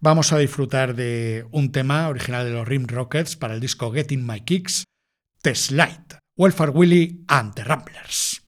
Vamos 0.00 0.32
a 0.32 0.38
disfrutar 0.38 0.94
de 0.94 1.44
un 1.50 1.72
tema 1.72 2.08
original 2.08 2.44
de 2.44 2.52
los 2.52 2.68
Rim 2.68 2.86
Rockets 2.86 3.34
para 3.34 3.54
el 3.54 3.60
disco 3.60 3.90
Getting 3.92 4.24
My 4.24 4.42
Kicks, 4.42 4.84
The 5.42 5.56
Slide, 5.56 6.20
Welfare 6.36 6.70
Willy 6.70 7.24
and 7.26 7.52
the 7.54 7.64
Ramblers. 7.64 8.44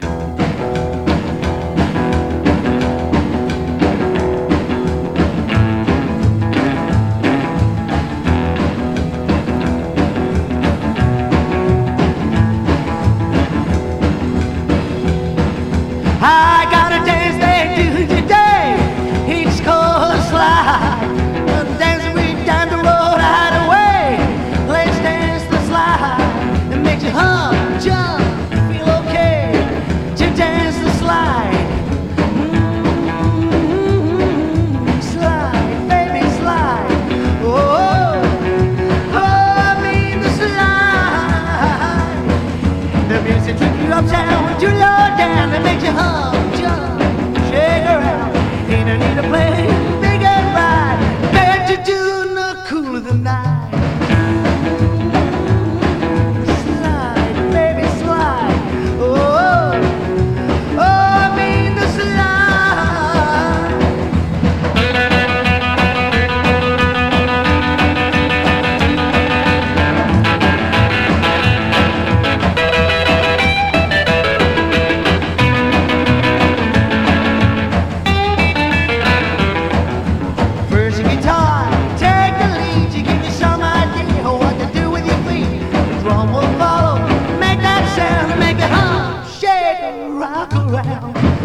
Rock 90.40 90.54
around. 90.54 91.39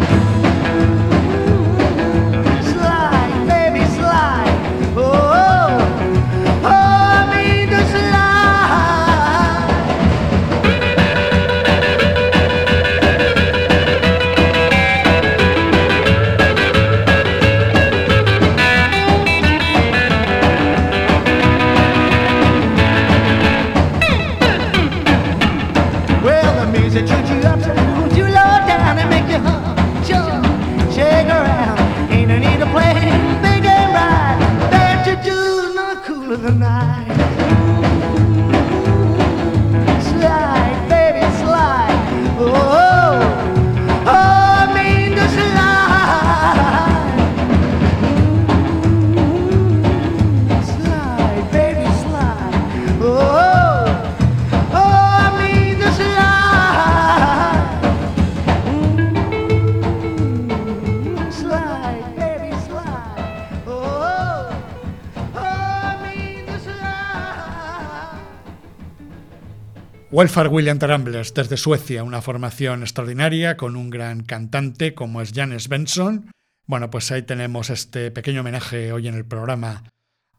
Welfare 70.16 70.48
William 70.48 70.78
Ramblers 70.78 71.34
desde 71.34 71.58
Suecia, 71.58 72.02
una 72.02 72.22
formación 72.22 72.80
extraordinaria 72.80 73.58
con 73.58 73.76
un 73.76 73.90
gran 73.90 74.22
cantante 74.22 74.94
como 74.94 75.20
es 75.20 75.34
Janes 75.34 75.68
Benson. 75.68 76.30
Bueno, 76.64 76.88
pues 76.88 77.12
ahí 77.12 77.20
tenemos 77.20 77.68
este 77.68 78.10
pequeño 78.10 78.40
homenaje 78.40 78.92
hoy 78.92 79.08
en 79.08 79.14
el 79.14 79.26
programa 79.26 79.92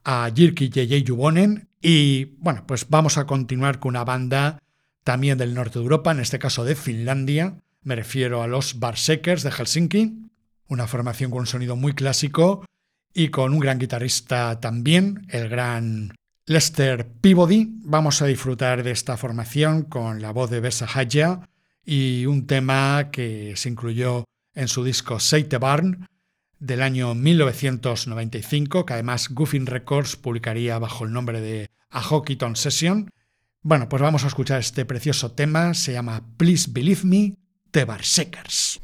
a 0.04 0.32
Jirki 0.36 0.70
J.J. 0.70 1.06
Juvonen. 1.08 1.70
Y 1.80 2.26
bueno, 2.40 2.64
pues 2.66 2.90
vamos 2.90 3.20
a 3.20 3.28
continuar 3.28 3.80
con 3.80 3.90
una 3.90 4.04
banda 4.04 4.58
también 5.04 5.38
del 5.38 5.54
norte 5.54 5.78
de 5.78 5.84
Europa, 5.84 6.10
en 6.10 6.22
este 6.22 6.40
caso 6.40 6.66
de 6.66 6.74
Finlandia. 6.74 7.60
Me 7.84 7.96
refiero 7.96 8.42
a 8.42 8.48
los 8.48 8.80
Barsekers 8.80 9.44
de 9.44 9.52
Helsinki, 9.52 10.32
una 10.70 10.88
formación 10.88 11.30
con 11.30 11.42
un 11.42 11.46
sonido 11.46 11.76
muy 11.76 11.94
clásico 11.94 12.66
y 13.14 13.28
con 13.28 13.54
un 13.54 13.60
gran 13.60 13.78
guitarrista 13.78 14.60
también, 14.60 15.28
el 15.30 15.50
gran 15.50 16.16
Lester 16.48 17.06
Peabody. 17.20 17.68
Vamos 17.84 18.22
a 18.22 18.26
disfrutar 18.26 18.82
de 18.82 18.92
esta 18.92 19.18
formación 19.18 19.84
con 19.84 20.22
la 20.22 20.32
voz 20.32 20.50
de 20.50 20.62
Bessa 20.62 20.88
Haya 20.92 21.42
y 21.86 22.26
un 22.26 22.48
tema 22.48 23.10
que 23.12 23.54
se 23.58 23.68
incluyó 23.68 24.24
en 24.56 24.70
su 24.70 24.86
disco 24.86 25.20
Seite 25.20 25.58
Barn 25.58 26.08
del 26.58 26.82
año 26.84 27.14
1995, 27.16 28.86
que 28.86 28.94
además 28.94 29.28
Goofin 29.30 29.66
Records 29.66 30.16
publicaría 30.16 30.80
bajo 30.80 31.04
el 31.04 31.12
nombre 31.12 31.42
de 31.42 31.70
A 31.90 32.02
Hockeyton 32.02 32.56
Session. 32.56 33.10
Bueno, 33.62 33.90
pues 33.90 34.02
vamos 34.02 34.24
a 34.24 34.28
escuchar 34.28 34.62
este 34.62 34.86
precioso 34.86 35.34
tema, 35.34 35.74
se 35.74 35.92
llama 35.92 36.24
Please 36.38 36.70
Believe 36.72 37.02
Me, 37.04 37.36
The 37.72 37.84
Barsekers. 37.84 38.80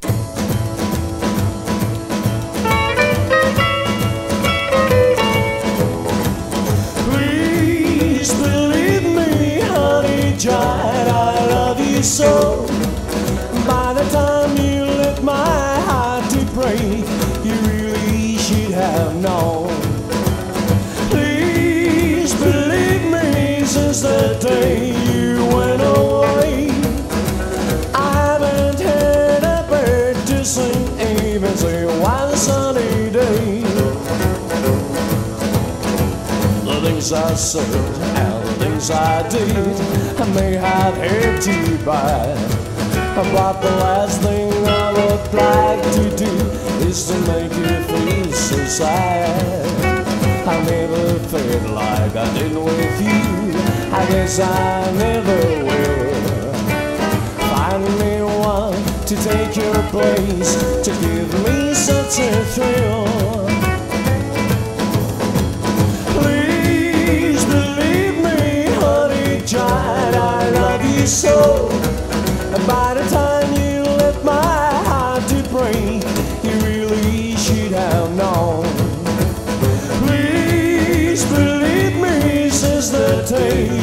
Day 24.43 24.91
you 25.07 25.45
went 25.55 25.81
away, 25.81 26.67
I 27.95 28.11
haven't 28.27 28.79
had 28.81 29.41
a 29.41 29.65
bird 29.69 30.17
to 30.27 30.43
sing, 30.43 30.83
even 31.25 31.55
say 31.55 31.85
one 32.01 32.35
sunny 32.35 33.09
day. 33.09 33.61
The 36.65 36.81
things 36.83 37.13
I 37.13 37.33
said 37.35 37.63
and 38.17 38.45
the 38.45 38.53
things 38.65 38.91
I 38.91 39.29
did 39.29 40.19
I 40.19 40.25
may 40.33 40.55
have 40.55 40.95
had 40.95 41.45
you 41.45 41.77
buy 41.85 42.35
But 43.15 43.61
the 43.61 43.71
last 43.85 44.21
thing 44.21 44.51
I 44.67 44.91
would 44.91 45.33
like 45.33 45.83
to 45.97 46.15
do 46.17 46.33
Is 46.87 47.07
to 47.07 47.17
make 47.31 47.53
you 47.53 47.83
feel 47.91 48.31
so 48.33 48.57
sad. 48.65 49.67
I 50.45 50.63
never 50.65 51.19
felt 51.29 51.69
like 51.69 52.15
I 52.15 52.33
did 52.37 52.55
with 52.57 53.01
you 53.01 53.62
I 53.95 54.05
guess 54.07 54.39
I 54.39 54.91
never 54.97 55.39
will 55.67 56.53
Find 57.51 57.83
me 57.99 58.21
one 58.23 58.83
to 59.05 59.15
take 59.15 59.55
your 59.55 59.79
place 59.91 60.55
To 60.85 60.91
give 61.01 61.29
me 61.45 61.73
such 61.73 62.19
a 62.19 62.43
thrill 62.53 63.05
Please 66.15 67.45
believe 67.45 68.17
me, 68.23 68.65
honey, 68.81 69.45
child, 69.45 70.15
I 70.15 70.49
love 70.49 70.83
you 70.85 71.05
so. 71.05 71.69
And 72.53 72.67
by 72.67 72.93
the 72.95 73.05
time 73.09 73.51
you 73.53 73.83
let 73.83 74.23
my 74.23 74.71
heart 74.87 75.23
to 75.29 75.43
break, 75.49 76.03
you 76.43 76.53
really 76.65 77.35
should 77.35 77.73
have 77.73 78.15
known. 78.15 78.65
Please 80.05 81.25
believe 81.25 81.95
me, 81.97 82.49
since 82.49 82.89
the 82.89 83.25
day 83.29 83.82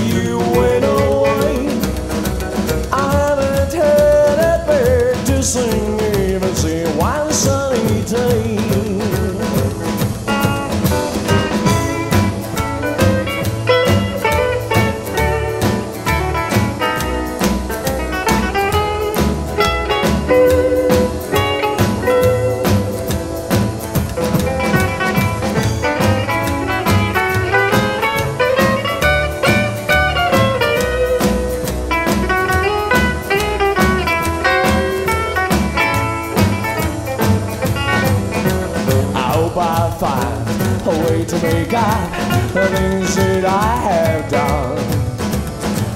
to 41.30 41.40
make 41.42 41.72
up 41.72 42.10
the 42.52 42.66
things 42.74 43.14
that 43.14 43.44
I 43.44 43.76
have 43.88 44.28
done. 44.28 44.78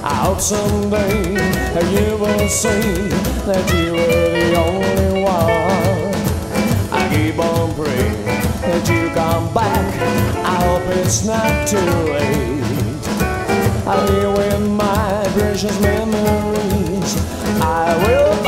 I 0.05 0.15
hope 0.15 0.39
someday 0.39 1.33
you 1.91 2.17
will 2.19 2.49
see 2.49 3.09
that 3.43 3.67
you 3.75 3.95
were 3.95 4.31
the 4.31 4.55
only 4.55 5.23
one. 5.25 6.15
I 6.93 7.09
keep 7.13 7.37
on 7.41 7.75
praying 7.75 8.25
that 8.63 8.89
you 8.89 9.11
come 9.13 9.53
back. 9.53 9.95
I 10.47 10.55
hope 10.67 10.97
it's 10.99 11.25
not 11.27 11.67
too 11.67 11.79
late. 12.15 12.63
I'm 13.89 14.07
here 14.13 14.31
with 14.31 14.71
my 14.71 15.29
precious 15.35 15.81
memories. 15.81 17.17
I 17.61 17.97
will 18.07 18.44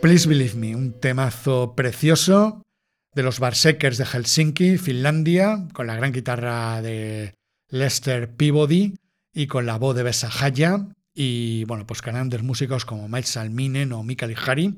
Please 0.00 0.28
Believe 0.28 0.54
Me, 0.54 0.76
un 0.76 0.92
temazo 1.00 1.74
precioso 1.74 2.62
de 3.12 3.22
los 3.24 3.40
Barsekers 3.40 3.98
de 3.98 4.04
Helsinki, 4.04 4.78
Finlandia, 4.78 5.66
con 5.72 5.88
la 5.88 5.96
gran 5.96 6.12
guitarra 6.12 6.80
de 6.80 7.34
Lester 7.70 8.30
Peabody 8.30 8.94
y 9.34 9.48
con 9.48 9.66
la 9.66 9.78
voz 9.78 9.96
de 9.96 10.04
Bessa 10.04 10.30
Haya 10.40 10.86
y 11.16 11.64
bueno, 11.64 11.86
pues 11.86 12.02
grandes 12.02 12.42
músicos 12.42 12.84
como 12.84 13.08
Miles 13.08 13.30
Salminen 13.30 13.92
o 13.92 14.02
Mikael 14.02 14.32
Ihari. 14.32 14.76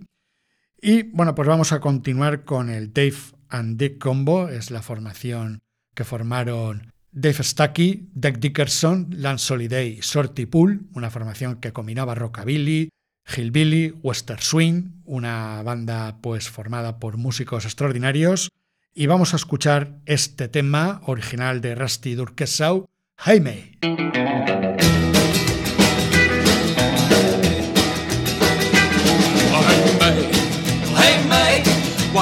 Y 0.81 1.03
bueno, 1.03 1.35
pues 1.35 1.49
vamos 1.49 1.73
a 1.73 1.81
continuar 1.81 2.45
con 2.45 2.71
el 2.71 2.93
Dave 2.93 3.17
and 3.49 3.77
Dick 3.77 3.99
Combo, 3.99 4.49
es 4.49 4.71
la 4.71 4.81
formación 4.81 5.59
que 5.95 6.05
formaron 6.05 6.93
Dave 7.11 7.43
Stuckey, 7.43 8.11
Dick 8.15 8.39
Dickerson, 8.39 9.09
Lance 9.11 9.53
Holiday 9.53 9.99
y 9.99 10.01
Shorty 10.01 10.47
Pool, 10.47 10.87
una 10.95 11.11
formación 11.11 11.57
que 11.57 11.73
combinaba 11.73 12.15
rockabilly, 12.15 12.91
Hillbilly, 13.37 13.95
Western 14.03 14.41
Swing, 14.41 15.03
una 15.05 15.61
banda 15.65 16.19
pues 16.23 16.49
formada 16.49 17.01
por 17.01 17.17
músicos 17.17 17.65
extraordinarios. 17.65 18.51
Y 18.95 19.07
vamos 19.07 19.33
a 19.33 19.37
escuchar 19.37 19.99
este 20.07 20.47
tema 20.47 21.01
original 21.05 21.61
de 21.61 21.75
Rusty 21.75 22.15
Durkesau, 22.15 22.87
Jaime. 23.17 23.79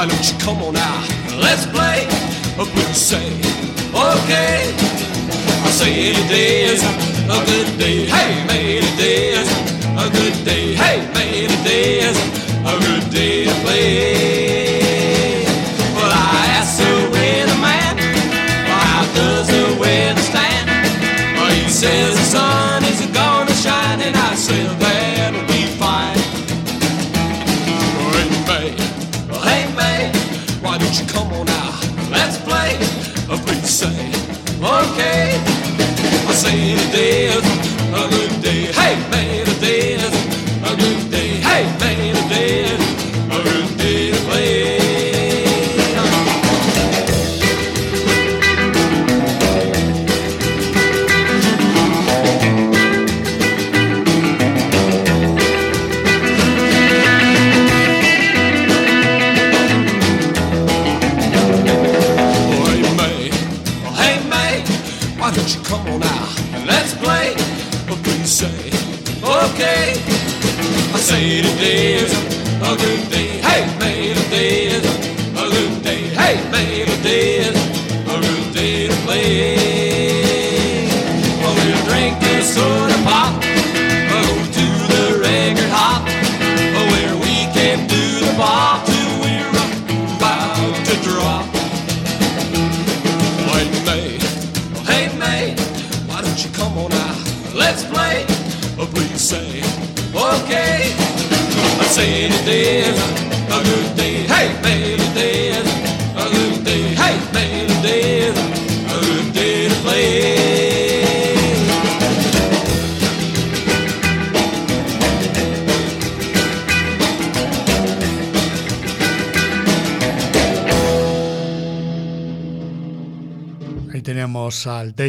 Why 0.06 0.12
don't 0.12 0.32
you 0.32 0.38
come 0.38 0.62
on 0.62 0.74
now? 0.74 1.00
Let's 1.36 1.66
play. 1.66 2.06
A 2.60 2.64
blues 2.64 2.96
say, 2.96 3.26
okay. 3.90 4.72
I 5.66 5.70
say 5.72 6.12
today 6.12 6.62
is 6.62 6.80
a 6.84 7.44
good 7.44 7.76
day. 7.76 8.06
Hey, 8.06 8.46
May, 8.46 8.80
today 8.82 9.30
is 9.30 9.50
a 9.98 10.08
good 10.08 10.44
day. 10.44 10.74
Hey, 10.74 10.98
May, 11.12 11.48
today 11.48 11.98
is 12.08 12.16
a 12.64 12.78
good 12.86 13.10
day 13.10 13.46
to 13.46 13.54
play. 13.64 14.45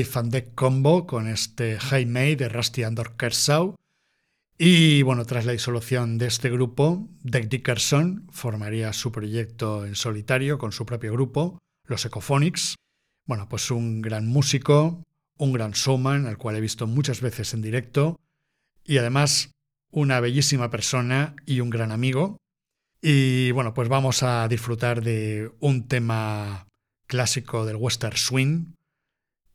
Dave 0.03 0.29
Deck 0.29 0.53
Combo 0.53 1.07
con 1.07 1.27
este 1.27 1.79
Hey 1.79 2.05
de 2.05 2.49
Rusty 2.49 2.83
Andor 2.83 3.17
Kershaw. 3.17 3.73
Y 4.55 5.01
bueno, 5.01 5.25
tras 5.25 5.45
la 5.45 5.53
disolución 5.53 6.19
de 6.19 6.27
este 6.27 6.51
grupo, 6.51 7.07
Deck 7.23 7.49
Dickerson 7.49 8.27
formaría 8.31 8.93
su 8.93 9.11
proyecto 9.11 9.87
en 9.87 9.95
solitario 9.95 10.59
con 10.59 10.71
su 10.71 10.85
propio 10.85 11.13
grupo, 11.13 11.57
los 11.85 12.05
Ecophonics. 12.05 12.75
Bueno, 13.25 13.49
pues 13.49 13.71
un 13.71 14.03
gran 14.03 14.27
músico, 14.27 15.01
un 15.37 15.53
gran 15.53 15.71
showman, 15.71 16.27
al 16.27 16.37
cual 16.37 16.57
he 16.57 16.61
visto 16.61 16.85
muchas 16.85 17.21
veces 17.21 17.55
en 17.55 17.63
directo, 17.63 18.19
y 18.83 18.99
además 18.99 19.51
una 19.89 20.19
bellísima 20.19 20.69
persona 20.69 21.35
y 21.47 21.59
un 21.59 21.71
gran 21.71 21.91
amigo. 21.91 22.37
Y 23.01 23.49
bueno, 23.51 23.73
pues 23.73 23.89
vamos 23.89 24.21
a 24.21 24.47
disfrutar 24.47 25.01
de 25.01 25.51
un 25.59 25.87
tema 25.87 26.67
clásico 27.07 27.65
del 27.65 27.77
Western 27.77 28.15
Swing 28.15 28.76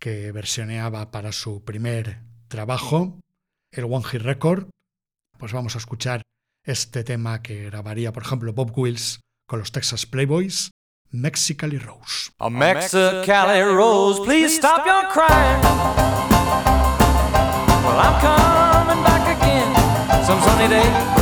que 0.03 0.33
versioneaba 0.33 1.13
para 1.13 1.31
su 1.31 1.63
primer 1.63 2.19
trabajo, 2.49 3.21
el 3.71 3.85
One 3.85 4.03
Hit 4.03 4.23
Record. 4.23 4.67
Pues 5.39 5.53
vamos 5.53 5.77
a 5.77 5.79
escuchar 5.79 6.23
este 6.67 7.05
tema 7.05 7.41
que 7.41 7.67
grabaría, 7.67 8.13
por 8.13 8.25
ejemplo, 8.25 8.53
Bob 8.53 8.77
Wills 8.77 9.21
con 9.47 9.61
los 9.61 9.71
Texas 9.71 10.05
Playboys, 10.05 10.73
Mexicali 11.11 11.79
Rose. 11.79 12.33
A 12.41 12.51
Mexicali 12.51 13.63
Rose, 13.63 14.23
please 14.25 14.57
stop 14.57 14.85
your 14.85 15.07
crying. 15.13 15.63
Well, 17.85 18.01
I'm 18.01 18.21
coming 18.21 19.05
back 19.05 19.41
again 19.41 19.73
some 20.27 20.43
sunny 20.43 20.69
day. 20.69 21.13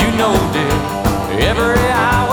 You 0.00 0.08
know, 0.18 0.34
dear, 0.52 0.78
every 1.48 1.88
hour 1.90 2.23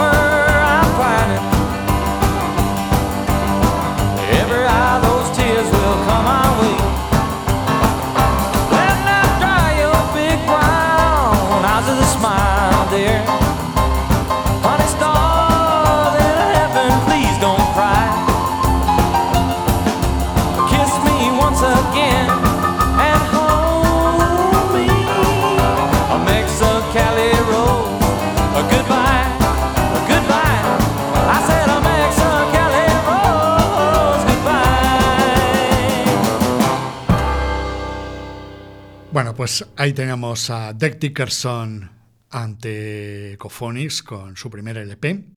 pues 39.41 39.65
ahí 39.75 39.91
tenemos 39.93 40.51
a 40.51 40.71
Deck 40.71 40.99
Dickerson 40.99 41.89
ante 42.29 43.35
Cophonics 43.39 44.03
con 44.03 44.37
su 44.37 44.51
primer 44.51 44.77
LP. 44.77 45.33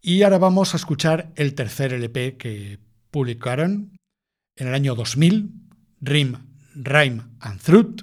Y 0.00 0.24
ahora 0.24 0.38
vamos 0.38 0.74
a 0.74 0.76
escuchar 0.76 1.30
el 1.36 1.54
tercer 1.54 1.92
LP 1.92 2.36
que 2.36 2.80
publicaron 3.12 3.96
en 4.56 4.66
el 4.66 4.74
año 4.74 4.96
2000, 4.96 5.52
Rim, 6.00 6.34
Rhyme 6.74 7.22
and 7.38 7.60
Truth. 7.60 8.02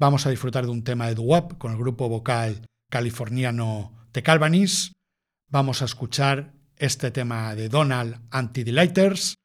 Vamos 0.00 0.26
a 0.26 0.30
disfrutar 0.30 0.64
de 0.64 0.72
un 0.72 0.82
tema 0.82 1.06
de 1.06 1.14
doo-wop 1.14 1.58
con 1.58 1.70
el 1.70 1.78
grupo 1.78 2.08
vocal 2.08 2.66
californiano 2.90 4.08
The 4.10 4.24
Calvanis. 4.24 4.90
Vamos 5.48 5.80
a 5.80 5.84
escuchar 5.84 6.54
este 6.76 7.12
tema 7.12 7.54
de 7.54 7.68
Donald 7.68 8.20
Anti-Delighters, 8.32 9.36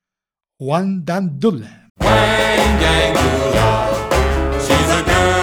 One 0.58 1.02
Dan 1.04 1.40
Doodle. 1.40 1.92
the 4.92 5.04
girl. 5.04 5.41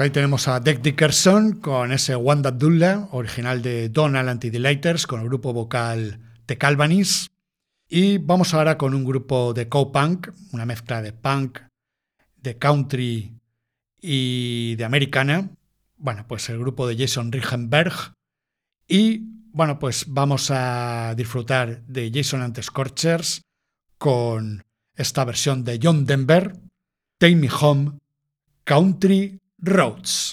Pues 0.00 0.06
ahí 0.06 0.12
tenemos 0.14 0.48
a 0.48 0.60
Deck 0.60 0.80
Dickerson 0.80 1.60
con 1.60 1.92
ese 1.92 2.16
Wanda 2.16 2.50
Dulla, 2.50 3.06
original 3.10 3.60
de 3.60 3.90
Donald 3.90 4.30
Anti-Delighters, 4.30 5.06
con 5.06 5.20
el 5.20 5.26
grupo 5.26 5.52
vocal 5.52 6.18
The 6.46 6.56
Calvanis. 6.56 7.30
Y 7.86 8.16
vamos 8.16 8.54
ahora 8.54 8.78
con 8.78 8.94
un 8.94 9.04
grupo 9.04 9.52
de 9.52 9.68
co-punk, 9.68 10.30
una 10.52 10.64
mezcla 10.64 11.02
de 11.02 11.12
punk, 11.12 11.58
de 12.38 12.56
country 12.56 13.34
y 14.00 14.74
de 14.76 14.84
americana. 14.86 15.50
Bueno, 15.98 16.24
pues 16.26 16.48
el 16.48 16.58
grupo 16.58 16.88
de 16.88 16.96
Jason 16.96 17.30
Richenberg. 17.30 18.14
Y 18.88 19.18
bueno, 19.52 19.78
pues 19.78 20.06
vamos 20.08 20.50
a 20.50 21.12
disfrutar 21.14 21.82
de 21.82 22.10
Jason 22.10 22.40
and 22.40 22.54
the 22.54 22.62
Scorchers 22.62 23.42
con 23.98 24.62
esta 24.96 25.26
versión 25.26 25.62
de 25.62 25.78
John 25.82 26.06
Denver, 26.06 26.56
Take 27.18 27.36
Me 27.36 27.50
Home, 27.60 27.98
Country 28.64 29.39
Roads. 29.62 30.32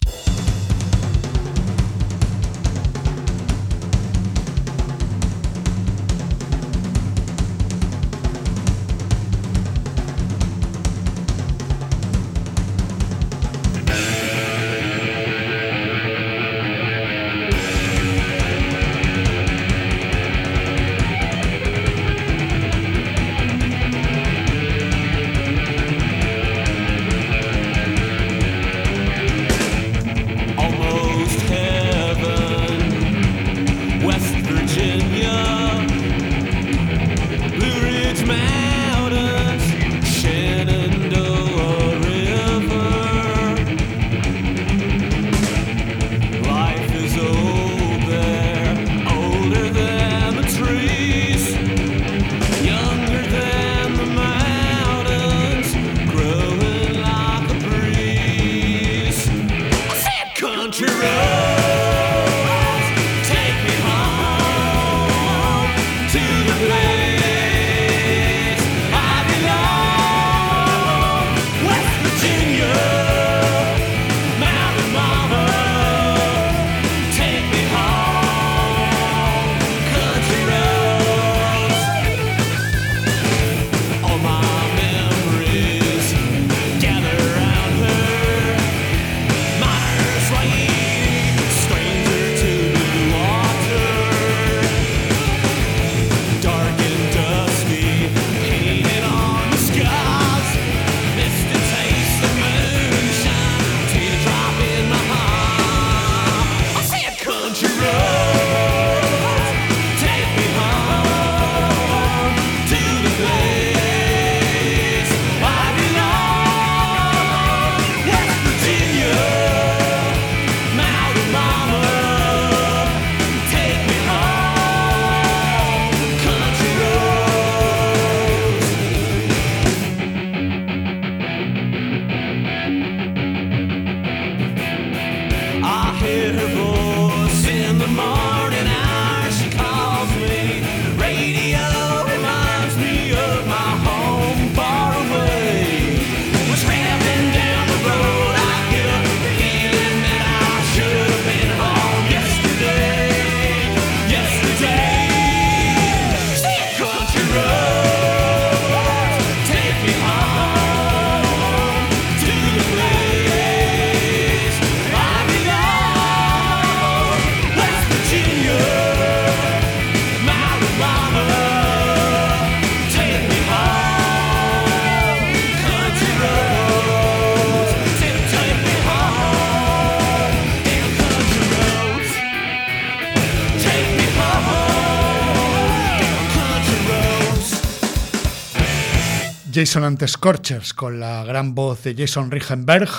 Jason 189.58 189.84
and 189.86 189.98
the 189.98 190.08
Scorchers 190.08 190.72
con 190.72 191.00
la 191.00 191.24
gran 191.24 191.56
voz 191.56 191.82
de 191.82 191.96
Jason 191.96 192.30
Richenberg 192.30 192.92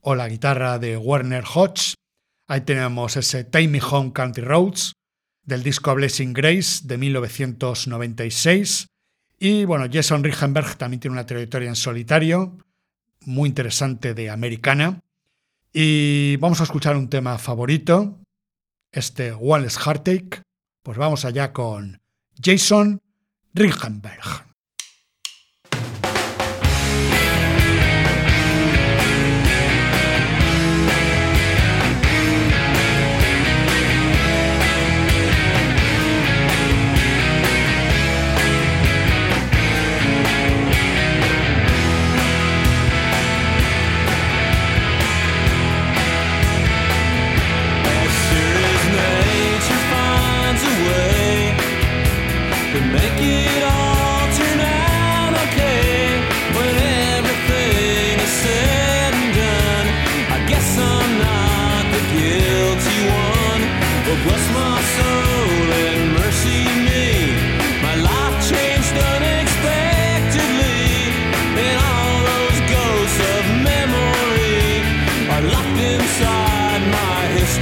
o 0.00 0.14
la 0.14 0.28
guitarra 0.28 0.78
de 0.78 0.96
Werner 0.96 1.42
Hodge. 1.42 1.96
Ahí 2.46 2.60
tenemos 2.60 3.16
ese 3.16 3.42
Take 3.42 3.66
Me 3.66 3.80
Home 3.82 4.12
Country 4.12 4.44
Roads 4.44 4.92
del 5.42 5.64
disco 5.64 5.92
Blessing 5.92 6.32
Grace 6.32 6.82
de 6.84 6.98
1996. 6.98 8.86
Y 9.40 9.64
bueno, 9.64 9.86
Jason 9.92 10.22
Richenberg 10.22 10.76
también 10.76 11.00
tiene 11.00 11.14
una 11.14 11.26
trayectoria 11.26 11.68
en 11.68 11.74
solitario 11.74 12.58
muy 13.22 13.48
interesante 13.48 14.14
de 14.14 14.30
americana. 14.30 15.00
Y 15.72 16.36
vamos 16.36 16.60
a 16.60 16.62
escuchar 16.62 16.96
un 16.96 17.08
tema 17.08 17.38
favorito, 17.38 18.20
este 18.92 19.32
Less 19.32 19.78
Heartache. 19.84 20.42
Pues 20.84 20.96
vamos 20.96 21.24
allá 21.24 21.52
con 21.52 22.00
Jason 22.40 23.02
Richenberg. 23.52 24.53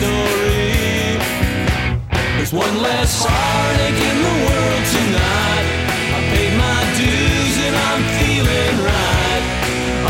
My 0.03 0.19
history. 0.33 1.19
There's 2.37 2.53
one 2.53 2.83
less 2.83 3.25
heartache 3.25 4.01
in 4.11 4.17
the 4.27 4.37
world 4.47 4.85
tonight. 4.97 5.67
I 6.17 6.21
paid 6.33 6.53
my 6.59 6.81
dues 6.99 7.55
and 7.67 7.75
I'm 7.89 8.03
feeling 8.19 8.77
right. 8.91 9.45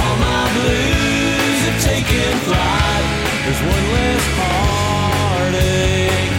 All 0.00 0.16
my 0.16 0.44
blues 0.56 1.60
have 1.68 1.80
taken 1.82 2.32
flight. 2.48 3.06
There's 3.44 3.62
one 3.62 3.86
less 3.96 4.24
heartache. 4.40 6.32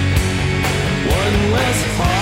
One 1.09 1.51
less 1.51 1.79
heartache 1.97 2.12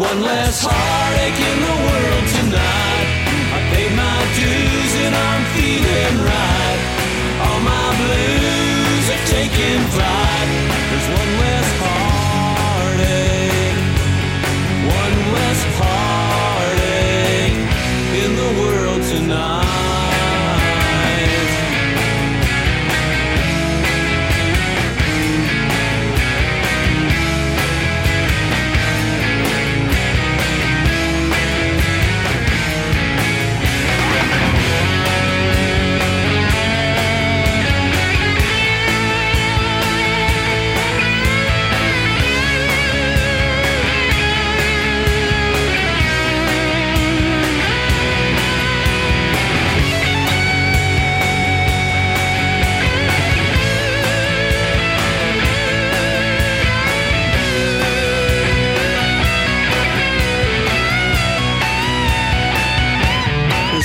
one 0.00 0.22
less 0.22 0.64
heartache 0.64 1.40
in 1.50 1.58
the 1.60 1.76
world 1.84 2.26
tonight. 2.40 3.08
I 3.52 3.60
paid 3.68 3.92
my 3.92 4.20
dues 4.32 4.92
and 5.04 5.14
I'm 5.14 5.44
feeling 5.52 6.16
right. 6.24 6.80
All 7.44 7.60
my 7.60 7.88
blues 8.00 9.04
are 9.12 9.24
taking 9.28 9.80
flight. 9.92 10.59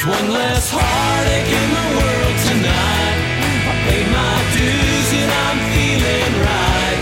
one 0.08 0.30
less 0.30 0.70
heartache 0.70 1.50
in 1.50 1.68
the 1.74 1.86
world 1.98 2.38
tonight. 2.46 3.18
I 3.66 3.74
paid 3.90 4.06
my 4.14 4.38
dues 4.54 5.10
and 5.18 5.34
I'm 5.34 5.58
feeling 5.74 6.34
right. 6.46 7.00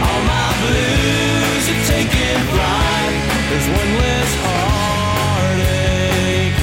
All 0.00 0.16
my 0.24 0.48
blues 0.64 1.64
are 1.68 1.84
taking 1.92 2.40
flight. 2.48 3.16
There's 3.52 3.68
one 3.68 3.92
less 4.00 4.32
heartache. 4.48 6.56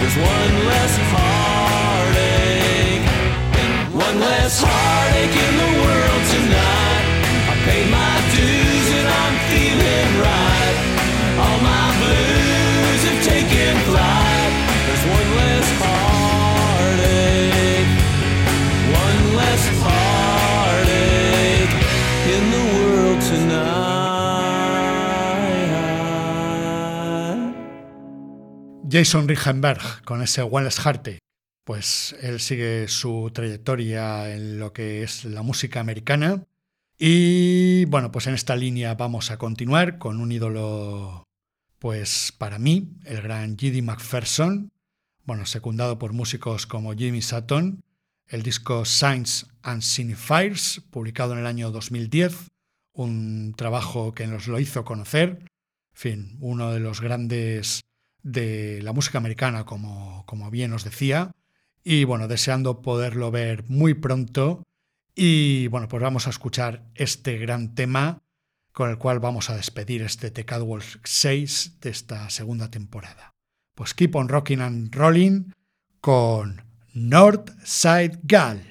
There's 0.00 0.16
one 0.16 0.54
less 0.72 0.96
heartache. 1.12 3.04
One 3.92 4.24
less 4.24 4.56
heartache 4.64 5.36
in 5.36 5.59
Jason 28.90 29.28
Richenberg 29.28 30.02
con 30.04 30.22
ese 30.22 30.42
Wallace 30.42 30.80
Heartache. 30.82 31.18
Pues 31.64 32.16
él 32.20 32.40
sigue 32.40 32.88
su 32.88 33.30
trayectoria 33.32 34.34
en 34.34 34.58
lo 34.58 34.72
que 34.72 35.02
es 35.02 35.24
la 35.24 35.42
música 35.42 35.80
americana. 35.80 36.44
Y 36.98 37.84
bueno, 37.86 38.10
pues 38.10 38.26
en 38.26 38.34
esta 38.34 38.56
línea 38.56 38.94
vamos 38.94 39.30
a 39.30 39.38
continuar 39.38 39.98
con 39.98 40.20
un 40.20 40.32
ídolo, 40.32 41.24
pues 41.78 42.32
para 42.36 42.58
mí, 42.58 42.92
el 43.04 43.22
gran 43.22 43.56
G.D. 43.56 43.80
McPherson, 43.82 44.70
bueno, 45.24 45.46
secundado 45.46 45.98
por 45.98 46.12
músicos 46.12 46.66
como 46.66 46.94
Jimmy 46.94 47.22
Sutton, 47.22 47.82
el 48.26 48.42
disco 48.42 48.84
Signs 48.84 49.46
and 49.62 49.82
Signifiers, 49.82 50.82
publicado 50.90 51.32
en 51.32 51.38
el 51.38 51.46
año 51.46 51.70
2010, 51.70 52.48
un 52.92 53.54
trabajo 53.56 54.12
que 54.12 54.26
nos 54.26 54.46
lo 54.46 54.58
hizo 54.58 54.84
conocer, 54.84 55.38
en 55.40 55.46
fin, 55.94 56.36
uno 56.40 56.72
de 56.72 56.80
los 56.80 57.00
grandes 57.00 57.80
de 58.22 58.80
la 58.82 58.92
música 58.92 59.18
americana, 59.18 59.64
como, 59.64 60.24
como 60.26 60.50
bien 60.50 60.72
os 60.72 60.84
decía, 60.84 61.32
y 61.82 62.04
bueno, 62.04 62.28
deseando 62.28 62.82
poderlo 62.82 63.30
ver 63.30 63.64
muy 63.68 63.94
pronto. 63.94 64.66
Y 65.14 65.66
bueno, 65.68 65.88
pues 65.88 66.02
vamos 66.02 66.26
a 66.26 66.30
escuchar 66.30 66.84
este 66.94 67.38
gran 67.38 67.74
tema 67.74 68.22
con 68.72 68.90
el 68.90 68.98
cual 68.98 69.18
vamos 69.18 69.50
a 69.50 69.56
despedir 69.56 70.02
este 70.02 70.30
The 70.30 70.44
Catwalk 70.44 71.00
6 71.04 71.80
de 71.80 71.90
esta 71.90 72.30
segunda 72.30 72.70
temporada. 72.70 73.34
Pues 73.74 73.94
Keep 73.94 74.14
on 74.14 74.28
Rocking 74.28 74.60
and 74.60 74.94
Rolling 74.94 75.52
con 76.00 76.62
North 76.94 77.50
Side 77.64 78.20
Gal. 78.22 78.62